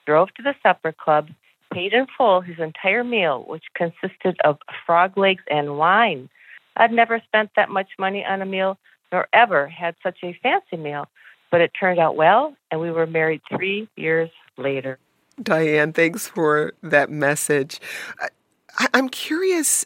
drove 0.05 0.33
to 0.35 0.43
the 0.43 0.55
supper 0.63 0.91
club, 0.91 1.29
paid 1.71 1.93
in 1.93 2.07
full 2.17 2.41
his 2.41 2.59
entire 2.59 3.03
meal, 3.03 3.45
which 3.47 3.63
consisted 3.75 4.37
of 4.43 4.57
frog 4.85 5.17
legs 5.17 5.43
and 5.49 5.77
wine. 5.77 6.29
I'd 6.77 6.91
never 6.91 7.21
spent 7.27 7.51
that 7.55 7.69
much 7.69 7.89
money 7.99 8.25
on 8.25 8.41
a 8.41 8.45
meal, 8.45 8.77
nor 9.11 9.27
ever 9.33 9.67
had 9.67 9.95
such 10.01 10.17
a 10.23 10.37
fancy 10.41 10.77
meal, 10.77 11.07
but 11.51 11.61
it 11.61 11.71
turned 11.79 11.99
out 11.99 12.15
well, 12.15 12.55
and 12.71 12.81
we 12.81 12.91
were 12.91 13.05
married 13.05 13.41
three 13.49 13.87
years 13.95 14.29
later. 14.57 14.97
Diane, 15.41 15.93
thanks 15.93 16.27
for 16.27 16.73
that 16.81 17.09
message. 17.09 17.79
I- 18.19 18.87
I'm 18.93 19.09
curious 19.09 19.85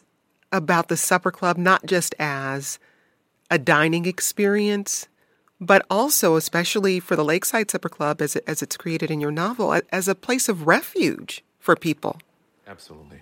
about 0.52 0.88
the 0.88 0.96
supper 0.96 1.30
club 1.30 1.56
not 1.56 1.86
just 1.86 2.14
as 2.18 2.78
a 3.50 3.58
dining 3.58 4.06
experience, 4.06 5.08
but 5.60 5.84
also, 5.90 6.36
especially 6.36 7.00
for 7.00 7.16
the 7.16 7.24
Lakeside 7.24 7.70
Supper 7.70 7.88
Club, 7.88 8.20
as, 8.20 8.36
it, 8.36 8.44
as 8.46 8.62
it's 8.62 8.76
created 8.76 9.10
in 9.10 9.20
your 9.20 9.30
novel, 9.30 9.80
as 9.90 10.08
a 10.08 10.14
place 10.14 10.48
of 10.48 10.66
refuge 10.66 11.42
for 11.58 11.76
people. 11.76 12.18
Absolutely. 12.66 13.20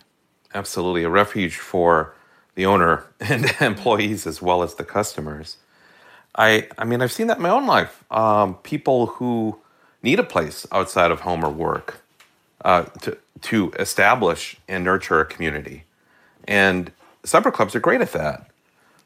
Absolutely. 0.53 1.05
A 1.05 1.09
refuge 1.09 1.57
for 1.57 2.15
the 2.55 2.67
owner 2.67 3.07
and 3.21 3.55
employees 3.61 4.27
as 4.27 4.43
well 4.43 4.63
as 4.63 4.75
the 4.75 4.85
customers. 4.85 5.59
I, 6.37 6.69
I 6.77 6.85
mean, 6.85 7.01
I've 7.01 7.13
seen 7.13 7.29
that 7.29 7.37
in 7.37 7.43
my 7.43 7.51
own 7.51 7.67
life. 7.67 8.05
Um, 8.11 8.57
people 8.57 9.07
who 9.07 9.59
need 10.03 10.19
a 10.19 10.25
place 10.25 10.67
outside 10.73 11.11
of 11.11 11.21
home 11.21 11.45
or 11.45 11.51
work 11.51 12.01
uh, 12.65 12.83
to, 13.03 13.17
to 13.43 13.73
establish 13.79 14.57
and 14.67 14.83
nurture 14.83 15.21
a 15.21 15.25
community. 15.25 15.85
And 16.49 16.91
supper 17.25 17.51
clubs 17.51 17.75
are 17.75 17.81
great 17.81 18.01
at 18.01 18.13
that. 18.13 18.51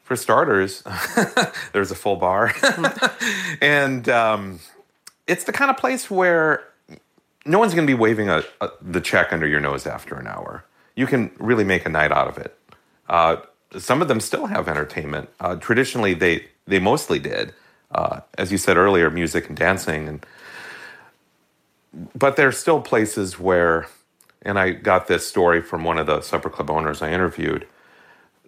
For 0.03 0.15
starters, 0.15 0.81
there's 1.71 1.91
a 1.91 1.95
full 1.95 2.15
bar, 2.15 2.51
and 3.61 4.09
um, 4.09 4.59
it's 5.27 5.43
the 5.43 5.51
kind 5.51 5.69
of 5.69 5.77
place 5.77 6.09
where 6.09 6.63
no 7.45 7.59
one's 7.59 7.75
going 7.75 7.85
to 7.85 7.91
be 7.93 7.97
waving 7.97 8.27
a, 8.27 8.43
a, 8.59 8.69
the 8.81 9.01
check 9.01 9.31
under 9.31 9.47
your 9.47 9.59
nose 9.59 9.85
after 9.85 10.15
an 10.15 10.25
hour. 10.25 10.65
You 10.95 11.05
can 11.05 11.31
really 11.37 11.63
make 11.63 11.85
a 11.85 11.89
night 11.89 12.11
out 12.11 12.27
of 12.27 12.39
it. 12.39 12.57
Uh, 13.07 13.37
some 13.77 14.01
of 14.01 14.07
them 14.07 14.19
still 14.19 14.47
have 14.47 14.67
entertainment. 14.67 15.29
Uh, 15.39 15.57
traditionally, 15.57 16.15
they 16.15 16.47
they 16.65 16.79
mostly 16.79 17.19
did, 17.19 17.53
uh, 17.91 18.21
as 18.35 18.51
you 18.51 18.57
said 18.57 18.77
earlier, 18.77 19.11
music 19.11 19.47
and 19.47 19.55
dancing, 19.55 20.07
and 20.07 20.25
but 22.15 22.35
there 22.35 22.47
are 22.47 22.51
still 22.51 22.81
places 22.81 23.39
where, 23.39 23.87
and 24.41 24.57
I 24.57 24.71
got 24.71 25.07
this 25.07 25.27
story 25.27 25.61
from 25.61 25.83
one 25.83 25.99
of 25.99 26.07
the 26.07 26.21
supper 26.21 26.49
club 26.49 26.71
owners 26.71 27.03
I 27.03 27.11
interviewed 27.11 27.67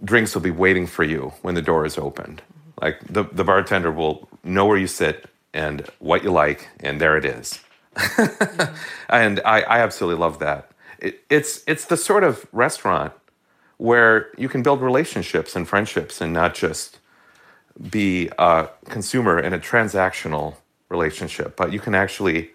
drinks 0.04 0.34
will 0.34 0.42
be 0.42 0.52
waiting 0.52 0.88
for 0.88 1.04
you 1.04 1.34
when 1.42 1.56
the 1.56 1.62
door 1.62 1.86
is 1.86 1.98
opened. 1.98 2.42
Like 2.82 3.00
the, 3.08 3.24
the 3.24 3.44
bartender 3.44 3.92
will 3.92 4.28
know 4.44 4.66
where 4.66 4.78
you 4.78 4.88
sit 4.88 5.26
and 5.54 5.88
what 6.00 6.24
you 6.24 6.32
like, 6.32 6.70
and 6.80 7.00
there 7.00 7.18
it 7.18 7.26
is. 7.26 7.60
and 9.10 9.40
I, 9.46 9.62
I 9.62 9.80
absolutely 9.80 10.20
love 10.20 10.40
that. 10.40 10.72
It, 11.00 11.24
it's, 11.30 11.64
it's 11.68 11.86
the 11.86 11.98
sort 11.98 12.24
of 12.24 12.46
restaurant 12.52 13.14
where 13.78 14.30
you 14.38 14.48
can 14.48 14.64
build 14.64 14.82
relationships 14.82 15.56
and 15.56 15.68
friendships 15.68 16.22
and 16.22 16.32
not 16.32 16.54
just 16.54 17.00
be 17.90 18.30
a 18.38 18.70
consumer 18.86 19.40
in 19.40 19.54
a 19.54 19.60
transactional 19.60 20.56
relationship, 20.90 21.56
but 21.56 21.74
you 21.74 21.80
can 21.80 21.96
actually 21.96 22.52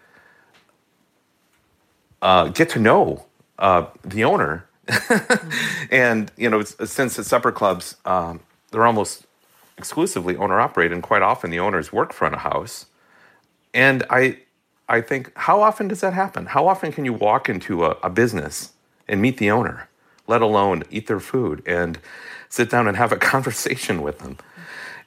uh, 2.23 2.49
get 2.49 2.69
to 2.71 2.79
know 2.79 3.27
uh, 3.59 3.87
the 4.05 4.25
owner 4.25 4.66
and 5.91 6.31
you 6.37 6.49
know, 6.49 6.63
since 6.63 7.17
the 7.17 7.25
supper 7.25 7.53
clubs, 7.53 7.97
um, 8.05 8.41
they're 8.71 8.87
almost 8.87 9.27
exclusively 9.79 10.37
owner 10.37 10.61
operated, 10.61 10.93
and 10.93 11.03
quite 11.03 11.23
often 11.23 11.51
the 11.51 11.59
owners 11.61 11.93
work 11.93 12.13
front 12.13 12.35
of 12.35 12.41
house. 12.41 12.87
And 13.75 14.05
I, 14.09 14.39
I 14.89 15.01
think, 15.01 15.33
how 15.37 15.61
often 15.61 15.89
does 15.89 16.01
that 16.01 16.15
happen? 16.15 16.47
How 16.47 16.67
often 16.67 16.93
can 16.93 17.05
you 17.05 17.13
walk 17.13 17.49
into 17.49 17.85
a, 17.85 17.91
a 18.03 18.11
business 18.11 18.73
and 19.07 19.21
meet 19.21 19.39
the 19.39 19.51
owner, 19.51 19.89
let 20.27 20.41
alone 20.41 20.83
eat 20.91 21.07
their 21.07 21.21
food 21.21 21.63
and 21.67 21.99
sit 22.49 22.71
down 22.71 22.89
and 22.89 22.97
have 22.97 23.13
a 23.13 23.17
conversation 23.33 24.03
with 24.03 24.21
them? 24.21 24.39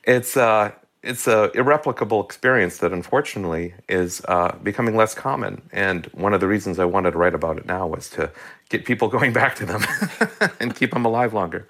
It's 0.04 0.38
uh, 0.38 0.72
it's 1.02 1.28
a 1.28 1.52
irreplicable 1.56 2.24
experience 2.24 2.80
that 2.80 2.92
unfortunately 2.92 3.74
is 3.88 4.22
uh, 4.28 4.56
becoming 4.64 4.96
less 4.96 5.14
common. 5.14 5.62
And 5.72 6.06
one 6.08 6.34
of 6.34 6.42
the 6.42 6.48
reasons 6.48 6.78
I 6.80 6.86
wanted 6.86 7.12
to 7.12 7.18
write 7.18 7.34
about 7.34 7.58
it 7.58 7.66
now 7.66 7.88
was 7.88 8.10
to 8.12 8.32
get 8.70 8.86
people 8.86 9.08
going 9.18 9.34
back 9.34 9.56
to 9.56 9.66
them 9.66 9.84
and 10.60 10.76
keep 10.76 10.92
them 10.92 11.06
alive 11.06 11.34
longer. 11.34 11.68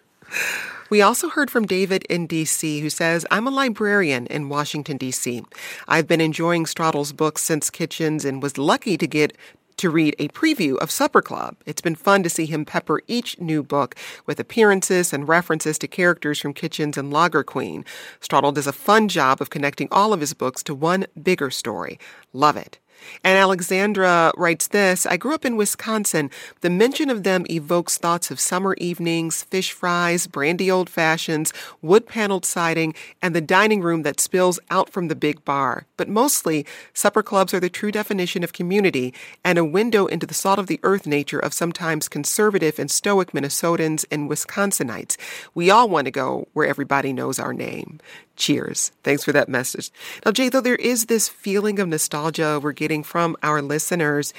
We 0.90 1.04
also 1.04 1.30
heard 1.30 1.52
from 1.52 1.68
David 1.68 2.04
in 2.10 2.26
D.C., 2.26 2.80
who 2.80 2.90
says, 2.90 3.24
I'm 3.30 3.46
a 3.46 3.52
librarian 3.52 4.26
in 4.26 4.50
Washington, 4.50 4.98
D.C. 4.98 5.44
I've 5.88 6.08
been 6.08 6.20
enjoying 6.20 6.66
Stradal's 6.66 7.14
books 7.14 7.44
since 7.44 7.70
Kitchens 7.70 8.26
and 8.26 8.42
was 8.42 8.58
lucky 8.58 8.98
to 8.98 9.06
get 9.06 9.38
to 9.80 9.90
read 9.90 10.14
a 10.20 10.28
preview 10.30 10.78
of 10.80 10.92
Supper 10.92 11.22
Club. 11.22 11.56
It's 11.66 11.80
been 11.80 11.96
fun 11.96 12.22
to 12.24 12.30
see 12.30 12.46
him 12.46 12.66
pepper 12.66 13.02
each 13.08 13.40
new 13.40 13.64
book 13.64 13.96
with 14.26 14.38
appearances 14.38 15.14
and 15.14 15.26
references 15.26 15.80
to 15.80 15.88
characters 15.88 16.38
from 16.40 16.54
Kitchens 16.54 16.98
and 16.98 17.14
Lager 17.14 17.46
Queen. 17.46 17.86
Stradal 18.20 18.54
does 18.54 18.68
a 18.68 18.74
fun 18.74 19.08
job 19.08 19.42
of 19.42 19.50
connecting 19.50 19.88
all 19.90 20.12
of 20.12 20.20
his 20.20 20.34
books 20.34 20.64
to 20.64 20.76
one 20.76 21.06
bigger 21.24 21.50
story. 21.50 21.98
Love 22.34 22.58
it. 22.58 22.78
And 23.24 23.38
Alexandra 23.38 24.32
writes 24.38 24.68
this 24.68 25.06
I 25.06 25.18
grew 25.18 25.34
up 25.34 25.46
in 25.46 25.58
Wisconsin. 25.58 26.30
The 26.62 26.70
mention 26.70 27.10
of 27.10 27.24
them 27.24 27.46
evokes 27.50 27.98
thoughts 27.98 28.32
of 28.32 28.40
summer 28.40 28.76
evenings, 28.80 29.44
fish 29.44 29.72
fries, 29.72 30.28
brandy 30.28 30.70
old 30.70 30.90
fashions, 30.90 31.54
wood 31.82 32.06
paneled 32.06 32.46
siding, 32.46 32.94
and 33.22 33.36
the 33.36 33.42
dining 33.42 33.82
room 33.82 34.04
that 34.04 34.20
spills 34.20 34.60
out 34.70 34.90
from 34.90 35.08
the 35.08 35.16
big 35.16 35.44
bar. 35.46 35.86
But 35.98 36.10
mostly, 36.10 36.66
supper 36.94 37.24
clubs 37.24 37.54
are 37.54 37.60
the 37.60 37.70
true 37.70 37.92
definition 37.92 38.44
of 38.44 38.54
community 38.54 39.14
and 39.44 39.58
a 39.58 39.66
window 39.66 40.06
into 40.06 40.26
the 40.26 40.34
salt 40.34 40.60
of 40.60 40.68
the 40.68 40.80
earth 40.84 41.06
nature 41.06 41.40
of 41.40 41.54
sometimes 41.54 42.08
conservative 42.08 42.80
and 42.80 42.90
stoic 42.90 43.32
Minnesotans 43.32 44.06
and 44.12 44.30
Wisconsinites. 44.30 45.18
We 45.54 45.70
all 45.70 45.90
want 45.90 46.06
to 46.06 46.12
go 46.12 46.48
where 46.54 46.68
everybody 46.68 47.14
knows 47.14 47.40
our 47.40 47.54
name. 47.54 48.00
Cheers. 48.40 48.94
Thanks 49.04 49.26
for 49.26 49.34
that 49.34 49.50
message. 49.50 49.92
Now, 50.26 50.32
Jay, 50.32 50.48
though 50.48 50.62
there 50.62 50.76
is 50.76 51.06
this 51.06 51.28
feeling 51.28 51.78
of 51.78 51.90
nostalgia 51.90 52.60
we're 52.64 52.72
getting 52.72 53.04
from 53.04 53.36
our 53.44 53.62
listeners, 53.62 54.34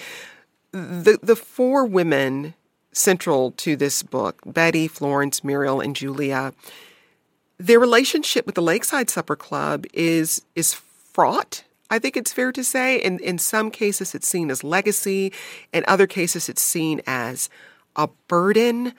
the, 0.73 1.19
the 1.23 1.37
four 1.37 1.85
women 1.85 2.55
central 2.93 3.53
to 3.53 3.77
this 3.77 4.03
book, 4.03 4.41
Betty, 4.47 4.89
Florence, 4.89 5.45
Muriel, 5.45 5.81
and 5.81 5.95
Julia, 5.95 6.55
their 7.59 7.79
relationship 7.79 8.47
with 8.47 8.55
the 8.55 8.63
Lakeside 8.63 9.11
Supper 9.11 9.37
Club 9.37 9.85
is 9.93 10.43
is 10.57 10.73
fraught. 10.73 11.65
I 11.91 11.99
think 11.99 12.17
it's 12.17 12.33
fair 12.33 12.53
to 12.53 12.65
say. 12.65 12.97
In 12.97 13.19
in 13.19 13.37
some 13.37 13.71
cases 13.71 14.15
it's 14.15 14.27
seen 14.27 14.51
as 14.51 14.65
legacy, 14.65 15.31
in 15.75 15.85
other 15.87 16.07
cases 16.07 16.49
it's 16.49 16.63
seen 16.63 17.03
as 17.07 17.51
a 17.97 18.09
burden. 18.29 18.95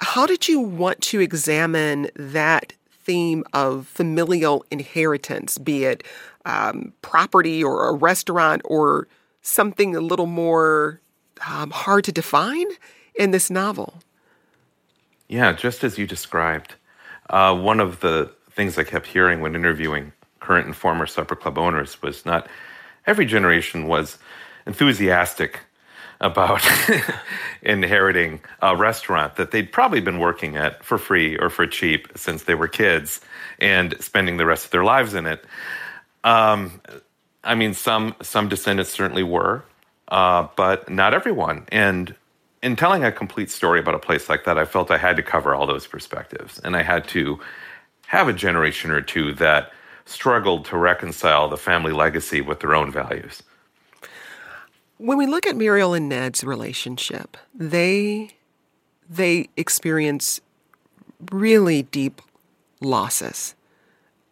How 0.00 0.26
did 0.26 0.48
you 0.48 0.58
want 0.58 1.00
to 1.02 1.20
examine 1.20 2.10
that 2.16 2.72
theme 3.04 3.44
of 3.52 3.86
familial 3.86 4.64
inheritance, 4.70 5.58
be 5.58 5.84
it 5.84 6.02
um, 6.44 6.92
property 7.02 7.62
or 7.62 7.88
a 7.88 7.92
restaurant 7.92 8.62
or 8.64 9.08
something 9.42 9.94
a 9.94 10.00
little 10.00 10.26
more 10.26 11.00
um, 11.48 11.70
hard 11.70 12.04
to 12.04 12.12
define 12.12 12.66
in 13.14 13.30
this 13.30 13.50
novel. 13.50 13.94
Yeah, 15.28 15.52
just 15.52 15.84
as 15.84 15.98
you 15.98 16.06
described. 16.06 16.74
Uh, 17.30 17.56
one 17.56 17.80
of 17.80 18.00
the 18.00 18.30
things 18.50 18.78
I 18.78 18.84
kept 18.84 19.06
hearing 19.06 19.40
when 19.40 19.54
interviewing 19.54 20.12
current 20.40 20.66
and 20.66 20.76
former 20.76 21.06
supper 21.06 21.34
club 21.34 21.58
owners 21.58 22.02
was 22.02 22.26
not 22.26 22.48
every 23.06 23.24
generation 23.24 23.88
was 23.88 24.18
enthusiastic 24.66 25.60
about 26.20 26.62
inheriting 27.62 28.40
a 28.62 28.76
restaurant 28.76 29.36
that 29.36 29.50
they'd 29.50 29.72
probably 29.72 30.00
been 30.00 30.18
working 30.18 30.56
at 30.56 30.84
for 30.84 30.98
free 30.98 31.36
or 31.36 31.50
for 31.50 31.66
cheap 31.66 32.08
since 32.16 32.44
they 32.44 32.54
were 32.54 32.68
kids 32.68 33.20
and 33.58 33.94
spending 34.00 34.36
the 34.36 34.46
rest 34.46 34.64
of 34.64 34.70
their 34.70 34.84
lives 34.84 35.14
in 35.14 35.26
it. 35.26 35.44
Um, 36.22 36.80
I 37.42 37.54
mean, 37.54 37.74
some 37.74 38.14
some 38.22 38.48
descendants 38.48 38.90
certainly 38.90 39.22
were, 39.22 39.64
uh, 40.08 40.48
but 40.56 40.88
not 40.88 41.14
everyone. 41.14 41.66
And 41.70 42.14
in 42.62 42.76
telling 42.76 43.04
a 43.04 43.12
complete 43.12 43.50
story 43.50 43.78
about 43.78 43.94
a 43.94 43.98
place 43.98 44.28
like 44.28 44.44
that, 44.44 44.56
I 44.56 44.64
felt 44.64 44.90
I 44.90 44.98
had 44.98 45.16
to 45.16 45.22
cover 45.22 45.54
all 45.54 45.66
those 45.66 45.86
perspectives, 45.86 46.58
and 46.60 46.74
I 46.76 46.82
had 46.82 47.06
to 47.08 47.38
have 48.06 48.28
a 48.28 48.32
generation 48.32 48.90
or 48.90 49.02
two 49.02 49.34
that 49.34 49.72
struggled 50.06 50.64
to 50.66 50.76
reconcile 50.76 51.48
the 51.48 51.56
family 51.56 51.92
legacy 51.92 52.40
with 52.40 52.60
their 52.60 52.74
own 52.74 52.90
values. 52.90 53.42
When 54.98 55.18
we 55.18 55.26
look 55.26 55.46
at 55.46 55.56
Muriel 55.56 55.92
and 55.94 56.08
Ned's 56.08 56.44
relationship, 56.44 57.36
they 57.52 58.30
they 59.08 59.48
experience 59.56 60.40
really 61.32 61.82
deep 61.82 62.22
losses 62.80 63.54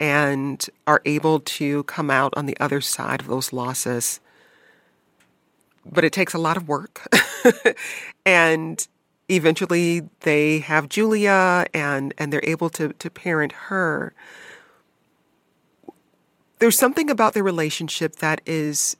and 0.00 0.66
are 0.86 1.00
able 1.04 1.40
to 1.40 1.82
come 1.84 2.10
out 2.10 2.32
on 2.36 2.46
the 2.46 2.56
other 2.58 2.80
side 2.80 3.20
of 3.20 3.26
those 3.26 3.52
losses. 3.52 4.20
But 5.84 6.04
it 6.04 6.12
takes 6.12 6.34
a 6.34 6.38
lot 6.38 6.56
of 6.56 6.68
work. 6.68 7.06
and 8.26 8.86
eventually 9.28 10.08
they 10.20 10.58
have 10.60 10.88
Julia 10.88 11.66
and, 11.72 12.14
and 12.18 12.32
they're 12.32 12.44
able 12.44 12.70
to, 12.70 12.92
to 12.92 13.10
parent 13.10 13.52
her. 13.52 14.12
There's 16.58 16.78
something 16.78 17.10
about 17.10 17.34
their 17.34 17.44
relationship 17.44 18.16
that 18.16 18.40
is 18.46 18.96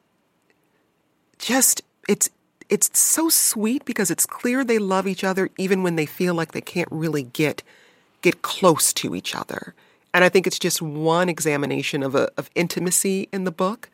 just 1.42 1.82
it's 2.08 2.30
it's 2.70 2.98
so 2.98 3.28
sweet 3.28 3.84
because 3.84 4.10
it's 4.10 4.24
clear 4.24 4.64
they 4.64 4.78
love 4.78 5.06
each 5.06 5.24
other 5.24 5.50
even 5.58 5.82
when 5.82 5.96
they 5.96 6.06
feel 6.06 6.34
like 6.34 6.52
they 6.52 6.62
can't 6.62 6.88
really 6.90 7.24
get 7.24 7.62
get 8.22 8.40
close 8.40 8.94
to 8.94 9.14
each 9.14 9.34
other. 9.34 9.74
And 10.14 10.24
I 10.24 10.28
think 10.28 10.46
it's 10.46 10.58
just 10.58 10.80
one 10.80 11.28
examination 11.28 12.02
of 12.02 12.14
a, 12.14 12.30
of 12.38 12.48
intimacy 12.54 13.28
in 13.32 13.44
the 13.44 13.50
book. 13.50 13.90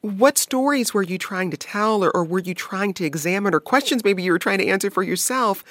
What 0.00 0.36
stories 0.36 0.92
were 0.92 1.02
you 1.02 1.18
trying 1.18 1.50
to 1.50 1.56
tell 1.56 2.02
or, 2.02 2.10
or 2.14 2.24
were 2.24 2.38
you 2.38 2.54
trying 2.54 2.94
to 2.94 3.04
examine 3.04 3.54
or 3.54 3.60
questions 3.60 4.02
maybe 4.02 4.22
you 4.22 4.32
were 4.32 4.38
trying 4.38 4.58
to 4.58 4.66
answer 4.66 4.90
for 4.90 5.02
yourself 5.02 5.62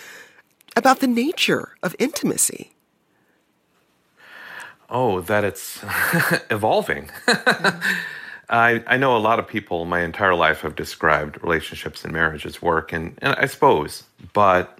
about 0.75 0.99
the 0.99 1.08
nature 1.08 1.75
of 1.84 1.95
intimacy? 1.99 2.71
Oh, 4.89 5.21
that 5.21 5.43
it's 5.43 5.84
evolving. 6.49 7.10
I, 8.50 8.84
I 8.88 8.98
know 8.98 9.16
a 9.16 9.20
lot 9.20 9.40
of 9.40 9.48
people 9.48 9.86
my 9.86 10.02
entire 10.02 10.34
life 10.34 10.62
have 10.62 10.76
described 10.76 11.42
relationships 11.44 12.04
and 12.04 12.12
marriage 12.12 12.46
as 12.46 12.62
work, 12.62 12.92
and, 12.92 13.18
and 13.22 13.36
I 13.36 13.46
suppose, 13.46 14.04
but 14.34 14.80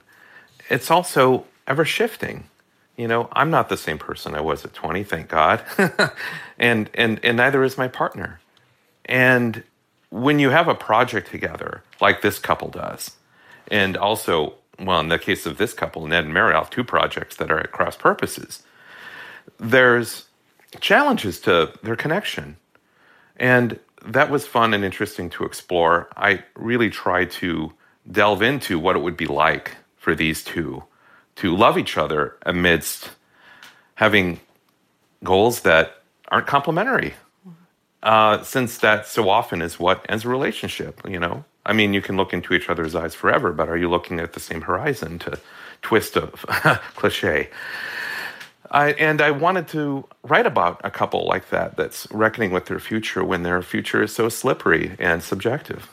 it's 0.69 0.89
also 0.89 1.45
ever 1.67 1.86
shifting. 1.86 2.45
You 2.97 3.08
know, 3.08 3.29
I'm 3.32 3.51
not 3.51 3.69
the 3.69 3.77
same 3.77 3.99
person 3.99 4.34
I 4.34 4.41
was 4.41 4.65
at 4.65 4.73
20, 4.73 5.03
thank 5.03 5.29
God. 5.29 5.63
and, 6.60 6.89
and, 6.93 7.19
and 7.23 7.38
neither 7.38 7.63
is 7.63 7.77
my 7.77 7.88
partner. 7.88 8.39
And 9.05 9.63
when 10.10 10.39
you 10.39 10.49
have 10.49 10.67
a 10.67 10.75
project 10.75 11.29
together, 11.29 11.84
like 12.01 12.21
this 12.21 12.39
couple 12.39 12.69
does, 12.69 13.12
and 13.69 13.95
also, 13.95 14.55
well, 14.79 14.99
in 14.99 15.10
the 15.10 15.19
case 15.19 15.45
of 15.45 15.58
this 15.58 15.73
couple, 15.73 16.05
Ned 16.08 16.25
and 16.25 16.34
Mary, 16.34 16.53
have 16.53 16.71
two 16.71 16.84
projects 16.84 17.36
that 17.36 17.51
are 17.51 17.60
at 17.60 17.71
cross 17.71 17.95
purposes, 17.95 18.63
there's 19.60 20.25
challenges 20.79 21.39
to 21.41 21.71
their 21.84 21.95
connection 21.95 22.58
and 23.39 23.80
that 24.06 24.30
was 24.30 24.45
fun 24.45 24.73
and 24.73 24.84
interesting 24.84 25.30
to 25.32 25.45
explore. 25.45 26.10
I 26.15 26.43
really 26.56 26.89
tried 26.89 27.32
to 27.32 27.73
delve 28.10 28.41
into 28.41 28.80
what 28.80 28.95
it 28.95 28.99
would 28.99 29.17
be 29.17 29.28
like 29.28 29.75
for 29.97 30.15
these 30.15 30.43
two 30.43 30.84
to 31.36 31.56
love 31.56 31.78
each 31.78 31.97
other 31.97 32.36
amidst 32.45 33.12
having 33.95 34.39
goals 35.23 35.62
that 35.62 36.02
aren't 36.30 36.47
complementary. 36.47 37.13
Uh, 38.02 38.41
since 38.43 38.78
that 38.78 39.06
so 39.06 39.30
often 39.30 39.62
is 39.62 39.80
what 39.80 40.06
ends 40.08 40.23
a 40.23 40.30
relationship, 40.30 41.02
you 41.08 41.19
know? 41.19 41.43
I 41.65 41.73
mean, 41.73 41.93
you 41.93 42.02
can 42.02 42.15
look 42.15 42.34
into 42.34 42.54
each 42.54 42.69
other's 42.69 42.95
eyes 42.95 43.13
forever, 43.13 43.52
but 43.52 43.67
are 43.67 43.78
you 43.78 43.89
looking 43.89 44.19
at 44.19 44.34
the 44.34 44.39
same 44.39 44.62
horizon 44.62 45.19
to 45.19 45.39
twist 45.82 46.15
a 46.15 46.28
cliche? 46.95 47.49
I, 48.71 48.91
and 48.93 49.21
I 49.21 49.32
wanted 49.32 49.67
to 49.69 50.05
write 50.23 50.45
about 50.45 50.79
a 50.84 50.91
couple 50.91 51.25
like 51.25 51.49
that 51.49 51.75
that's 51.75 52.08
reckoning 52.12 52.51
with 52.51 52.65
their 52.65 52.79
future 52.79 53.23
when 53.23 53.43
their 53.43 53.62
future 53.62 54.03
is 54.03 54.13
so 54.13 54.29
slippery 54.29 54.95
and 54.99 55.23
subjective. 55.23 55.89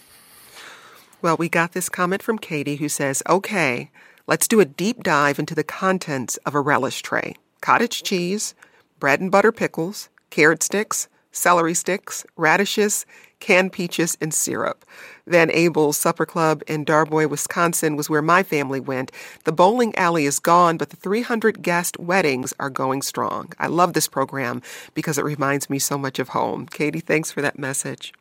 Well, 1.22 1.36
we 1.38 1.48
got 1.48 1.72
this 1.72 1.88
comment 1.88 2.22
from 2.22 2.38
Katie 2.38 2.76
who 2.76 2.88
says, 2.88 3.22
okay, 3.28 3.90
let's 4.26 4.46
do 4.46 4.60
a 4.60 4.66
deep 4.66 5.02
dive 5.02 5.38
into 5.38 5.54
the 5.54 5.64
contents 5.64 6.36
of 6.38 6.54
a 6.54 6.60
relish 6.60 7.02
tray 7.02 7.36
cottage 7.62 8.02
cheese, 8.02 8.54
bread 9.00 9.20
and 9.20 9.30
butter 9.30 9.50
pickles, 9.50 10.08
carrot 10.30 10.62
sticks, 10.62 11.08
celery 11.32 11.74
sticks, 11.74 12.24
radishes, 12.36 13.06
canned 13.40 13.72
peaches, 13.72 14.16
and 14.20 14.32
syrup. 14.32 14.84
Van 15.26 15.50
Abel's 15.50 15.96
Supper 15.96 16.24
Club 16.24 16.62
in 16.68 16.84
Darboy, 16.84 17.28
Wisconsin 17.28 17.96
was 17.96 18.08
where 18.08 18.22
my 18.22 18.44
family 18.44 18.78
went. 18.78 19.10
The 19.44 19.52
bowling 19.52 19.94
alley 19.96 20.24
is 20.24 20.38
gone, 20.38 20.76
but 20.76 20.90
the 20.90 20.96
300 20.96 21.62
guest 21.62 21.98
weddings 21.98 22.54
are 22.60 22.70
going 22.70 23.02
strong. 23.02 23.52
I 23.58 23.66
love 23.66 23.92
this 23.92 24.06
program 24.06 24.62
because 24.94 25.18
it 25.18 25.24
reminds 25.24 25.68
me 25.68 25.80
so 25.80 25.98
much 25.98 26.20
of 26.20 26.28
home. 26.28 26.66
Katie, 26.66 27.00
thanks 27.00 27.32
for 27.32 27.42
that 27.42 27.58
message. 27.58 28.12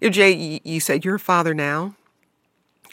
Jay, 0.00 0.60
you 0.64 0.80
said 0.80 1.04
you're 1.04 1.16
a 1.16 1.20
father 1.20 1.52
now, 1.52 1.94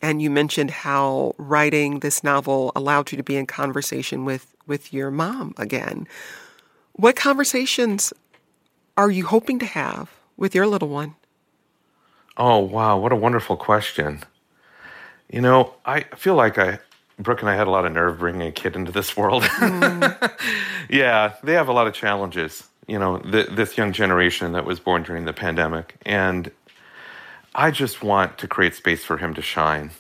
and 0.02 0.22
you 0.22 0.30
mentioned 0.30 0.72
how 0.72 1.34
writing 1.38 2.00
this 2.00 2.24
novel 2.24 2.74
allowed 2.76 3.12
you 3.12 3.18
to 3.18 3.24
be 3.24 3.38
in 3.38 3.46
conversation 3.46 4.26
with, 4.26 4.56
with 4.66 4.92
your 4.92 5.10
mom 5.10 5.54
again. 5.58 6.06
What 6.94 7.16
conversations 7.16 8.12
are 8.98 9.12
you 9.12 9.26
hoping 9.26 9.60
to 9.60 9.66
have 9.66 10.12
with 10.36 10.54
your 10.54 10.68
little 10.68 10.90
one? 10.90 11.16
Oh, 12.38 12.60
wow. 12.60 12.98
What 13.00 13.12
a 13.12 13.16
wonderful 13.16 13.58
question. 13.58 14.22
You 15.30 15.42
know, 15.42 15.74
I 15.86 16.02
feel 16.16 16.36
like 16.36 16.58
I, 16.58 16.80
Brooke 17.20 17.42
and 17.42 17.50
I 17.50 17.56
had 17.56 17.68
a 17.68 17.72
lot 17.72 17.86
of 17.86 17.92
nerve 17.92 18.20
bringing 18.20 18.48
a 18.48 18.52
kid 18.52 18.76
into 18.76 18.92
this 18.92 19.18
world. 19.18 19.44
Mm. 19.58 20.32
yeah, 20.90 21.34
they 21.44 21.54
have 21.54 21.68
a 21.68 21.74
lot 21.74 21.88
of 21.88 21.94
challenges, 21.94 22.64
you 22.88 22.98
know, 23.00 23.18
th- 23.18 23.48
this 23.50 23.78
young 23.78 23.92
generation 23.92 24.54
that 24.54 24.66
was 24.66 24.80
born 24.80 25.04
during 25.04 25.26
the 25.26 25.34
pandemic. 25.34 25.96
And 26.06 26.52
I 27.56 27.72
just 27.72 28.04
want 28.04 28.38
to 28.38 28.48
create 28.48 28.76
space 28.76 29.04
for 29.04 29.18
him 29.18 29.34
to 29.34 29.42
shine 29.42 29.92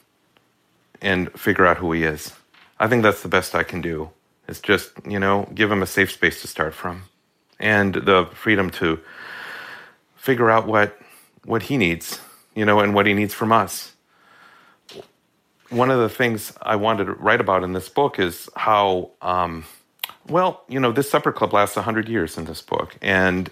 and 1.01 1.31
figure 1.33 1.65
out 1.65 1.77
who 1.77 1.91
he 1.91 2.03
is. 2.03 2.33
I 2.79 2.87
think 2.87 3.03
that's 3.03 3.23
the 3.23 3.29
best 3.29 3.55
I 3.55 3.63
can 3.63 3.81
do. 3.81 4.11
Is 4.47 4.61
just, 4.61 4.91
you 5.05 5.19
know, 5.19 5.49
give 5.53 5.71
him 5.71 5.81
a 5.83 5.87
safe 5.87 6.11
space 6.11 6.41
to 6.41 6.47
start 6.47 6.73
from 6.73 7.03
and 7.59 7.95
the 7.95 8.29
freedom 8.33 8.69
to 8.69 8.99
figure 10.15 10.49
out 10.49 10.67
what 10.67 10.97
what 11.43 11.63
he 11.63 11.77
needs, 11.77 12.19
you 12.57 12.65
know, 12.65 12.79
and 12.79 12.95
what 12.95 13.05
he 13.05 13.13
needs 13.13 13.35
from 13.35 13.51
us. 13.51 13.93
One 15.69 15.91
of 15.91 15.99
the 15.99 16.09
things 16.09 16.53
I 16.59 16.75
wanted 16.75 17.05
to 17.05 17.13
write 17.13 17.39
about 17.39 17.63
in 17.63 17.73
this 17.73 17.87
book 17.87 18.17
is 18.17 18.49
how, 18.55 19.11
um, 19.21 19.65
well, 20.27 20.63
you 20.67 20.79
know, 20.79 20.91
this 20.91 21.07
supper 21.07 21.31
club 21.31 21.53
lasts 21.53 21.75
100 21.75 22.09
years 22.09 22.35
in 22.35 22.45
this 22.45 22.63
book. 22.63 22.97
And 22.99 23.51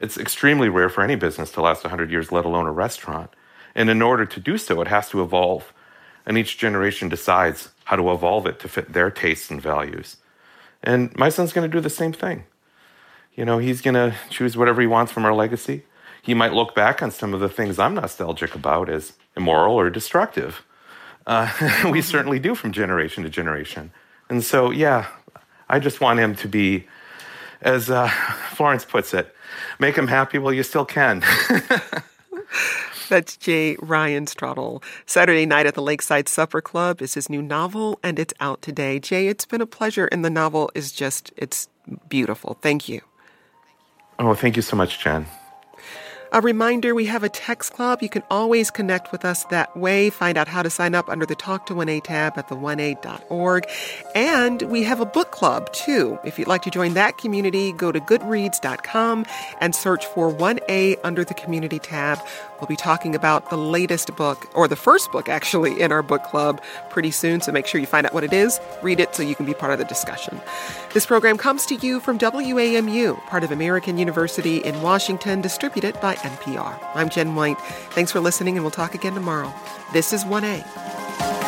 it's 0.00 0.16
extremely 0.16 0.70
rare 0.70 0.88
for 0.88 1.04
any 1.04 1.14
business 1.14 1.50
to 1.52 1.60
last 1.60 1.84
100 1.84 2.10
years, 2.10 2.32
let 2.32 2.46
alone 2.46 2.64
a 2.64 2.72
restaurant. 2.72 3.28
And 3.74 3.90
in 3.90 4.00
order 4.00 4.24
to 4.24 4.40
do 4.40 4.56
so, 4.56 4.80
it 4.80 4.88
has 4.88 5.10
to 5.10 5.22
evolve. 5.22 5.74
And 6.24 6.38
each 6.38 6.56
generation 6.56 7.10
decides 7.10 7.68
how 7.84 7.96
to 7.96 8.10
evolve 8.12 8.46
it 8.46 8.60
to 8.60 8.68
fit 8.68 8.94
their 8.94 9.10
tastes 9.10 9.50
and 9.50 9.60
values. 9.60 10.16
And 10.82 11.14
my 11.18 11.28
son's 11.28 11.52
going 11.52 11.70
to 11.70 11.76
do 11.76 11.82
the 11.82 11.90
same 11.90 12.14
thing. 12.14 12.44
You 13.34 13.44
know, 13.44 13.58
he's 13.58 13.82
going 13.82 13.94
to 13.94 14.16
choose 14.30 14.56
whatever 14.56 14.80
he 14.80 14.86
wants 14.86 15.12
from 15.12 15.26
our 15.26 15.34
legacy. 15.34 15.84
He 16.22 16.34
might 16.34 16.52
look 16.52 16.74
back 16.74 17.02
on 17.02 17.10
some 17.10 17.34
of 17.34 17.40
the 17.40 17.48
things 17.48 17.78
I'm 17.78 17.94
nostalgic 17.94 18.54
about 18.54 18.88
as 18.88 19.12
immoral 19.36 19.74
or 19.74 19.90
destructive. 19.90 20.64
Uh, 21.26 21.50
we 21.90 22.02
certainly 22.02 22.38
do 22.38 22.54
from 22.54 22.72
generation 22.72 23.22
to 23.22 23.30
generation. 23.30 23.90
And 24.28 24.42
so, 24.42 24.70
yeah, 24.70 25.06
I 25.68 25.78
just 25.78 26.00
want 26.00 26.20
him 26.20 26.34
to 26.36 26.48
be, 26.48 26.86
as 27.60 27.90
uh, 27.90 28.08
Florence 28.50 28.84
puts 28.84 29.14
it, 29.14 29.34
make 29.78 29.96
him 29.96 30.08
happy 30.08 30.38
while 30.38 30.52
you 30.52 30.62
still 30.62 30.84
can. 30.84 31.22
That's 33.08 33.38
J. 33.38 33.76
Ryan 33.80 34.26
Stradal. 34.26 34.82
Saturday 35.06 35.46
night 35.46 35.64
at 35.64 35.74
the 35.74 35.82
Lakeside 35.82 36.28
Supper 36.28 36.60
Club 36.60 37.00
is 37.00 37.14
his 37.14 37.30
new 37.30 37.40
novel, 37.40 37.98
and 38.02 38.18
it's 38.18 38.34
out 38.38 38.60
today. 38.60 38.98
Jay, 38.98 39.28
it's 39.28 39.46
been 39.46 39.62
a 39.62 39.66
pleasure, 39.66 40.06
and 40.12 40.22
the 40.22 40.30
novel 40.30 40.70
is 40.74 40.92
just, 40.92 41.32
it's 41.36 41.68
beautiful. 42.10 42.58
Thank 42.60 42.86
you. 42.86 43.00
Oh, 44.18 44.34
thank 44.34 44.56
you 44.56 44.62
so 44.62 44.76
much, 44.76 45.00
Jen. 45.00 45.26
A 46.30 46.42
reminder 46.42 46.94
we 46.94 47.06
have 47.06 47.22
a 47.22 47.30
text 47.30 47.72
club. 47.72 48.02
You 48.02 48.10
can 48.10 48.22
always 48.30 48.70
connect 48.70 49.12
with 49.12 49.24
us 49.24 49.44
that 49.44 49.74
way. 49.74 50.10
Find 50.10 50.36
out 50.36 50.46
how 50.46 50.62
to 50.62 50.68
sign 50.68 50.94
up 50.94 51.08
under 51.08 51.24
the 51.24 51.34
Talk 51.34 51.64
to 51.66 51.74
1A 51.74 52.04
tab 52.04 52.36
at 52.36 52.48
the1a.org. 52.48 53.64
And 54.14 54.62
we 54.62 54.82
have 54.82 55.00
a 55.00 55.06
book 55.06 55.30
club 55.30 55.72
too. 55.72 56.18
If 56.24 56.38
you'd 56.38 56.48
like 56.48 56.62
to 56.62 56.70
join 56.70 56.92
that 56.94 57.16
community, 57.16 57.72
go 57.72 57.92
to 57.92 58.00
goodreads.com 58.00 59.24
and 59.60 59.74
search 59.74 60.04
for 60.04 60.30
1A 60.30 60.98
under 61.02 61.24
the 61.24 61.34
community 61.34 61.78
tab. 61.78 62.18
We'll 62.60 62.66
be 62.66 62.76
talking 62.76 63.14
about 63.14 63.50
the 63.50 63.56
latest 63.56 64.14
book, 64.16 64.48
or 64.54 64.66
the 64.66 64.76
first 64.76 65.12
book 65.12 65.28
actually, 65.28 65.80
in 65.80 65.92
our 65.92 66.02
book 66.02 66.24
club 66.24 66.60
pretty 66.90 67.10
soon. 67.10 67.40
So 67.40 67.52
make 67.52 67.66
sure 67.66 67.80
you 67.80 67.86
find 67.86 68.06
out 68.06 68.14
what 68.14 68.24
it 68.24 68.32
is, 68.32 68.60
read 68.82 69.00
it 69.00 69.14
so 69.14 69.22
you 69.22 69.34
can 69.34 69.46
be 69.46 69.54
part 69.54 69.72
of 69.72 69.78
the 69.78 69.84
discussion. 69.84 70.40
This 70.92 71.06
program 71.06 71.38
comes 71.38 71.66
to 71.66 71.76
you 71.76 72.00
from 72.00 72.18
WAMU, 72.18 73.24
part 73.26 73.44
of 73.44 73.52
American 73.52 73.98
University 73.98 74.58
in 74.58 74.82
Washington, 74.82 75.40
distributed 75.40 76.00
by 76.00 76.16
NPR. 76.16 76.78
I'm 76.94 77.08
Jen 77.08 77.34
White. 77.34 77.60
Thanks 77.90 78.10
for 78.12 78.20
listening, 78.20 78.56
and 78.56 78.64
we'll 78.64 78.70
talk 78.70 78.94
again 78.94 79.14
tomorrow. 79.14 79.52
This 79.92 80.12
is 80.12 80.24
1A. 80.24 81.47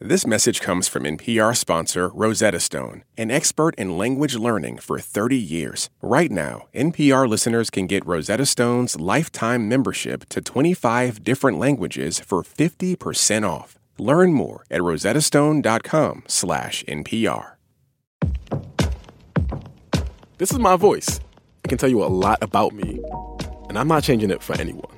This 0.00 0.28
message 0.28 0.60
comes 0.60 0.86
from 0.86 1.02
NPR 1.02 1.56
sponsor 1.56 2.06
Rosetta 2.10 2.60
Stone, 2.60 3.02
an 3.16 3.32
expert 3.32 3.74
in 3.74 3.98
language 3.98 4.36
learning 4.36 4.78
for 4.78 5.00
30 5.00 5.36
years. 5.36 5.90
Right 6.00 6.30
now, 6.30 6.68
NPR 6.72 7.28
listeners 7.28 7.68
can 7.68 7.88
get 7.88 8.06
Rosetta 8.06 8.46
Stone's 8.46 9.00
lifetime 9.00 9.68
membership 9.68 10.28
to 10.28 10.40
25 10.40 11.24
different 11.24 11.58
languages 11.58 12.20
for 12.20 12.44
50% 12.44 13.44
off. 13.44 13.76
Learn 13.98 14.32
more 14.32 14.64
at 14.70 14.82
rosettastone.com/npr. 14.82 17.46
This 20.38 20.52
is 20.52 20.58
my 20.60 20.76
voice. 20.76 21.18
It 21.64 21.68
can 21.68 21.78
tell 21.78 21.90
you 21.90 22.04
a 22.04 22.06
lot 22.06 22.38
about 22.40 22.72
me, 22.72 23.00
and 23.68 23.76
I'm 23.76 23.88
not 23.88 24.04
changing 24.04 24.30
it 24.30 24.44
for 24.44 24.54
anyone. 24.60 24.97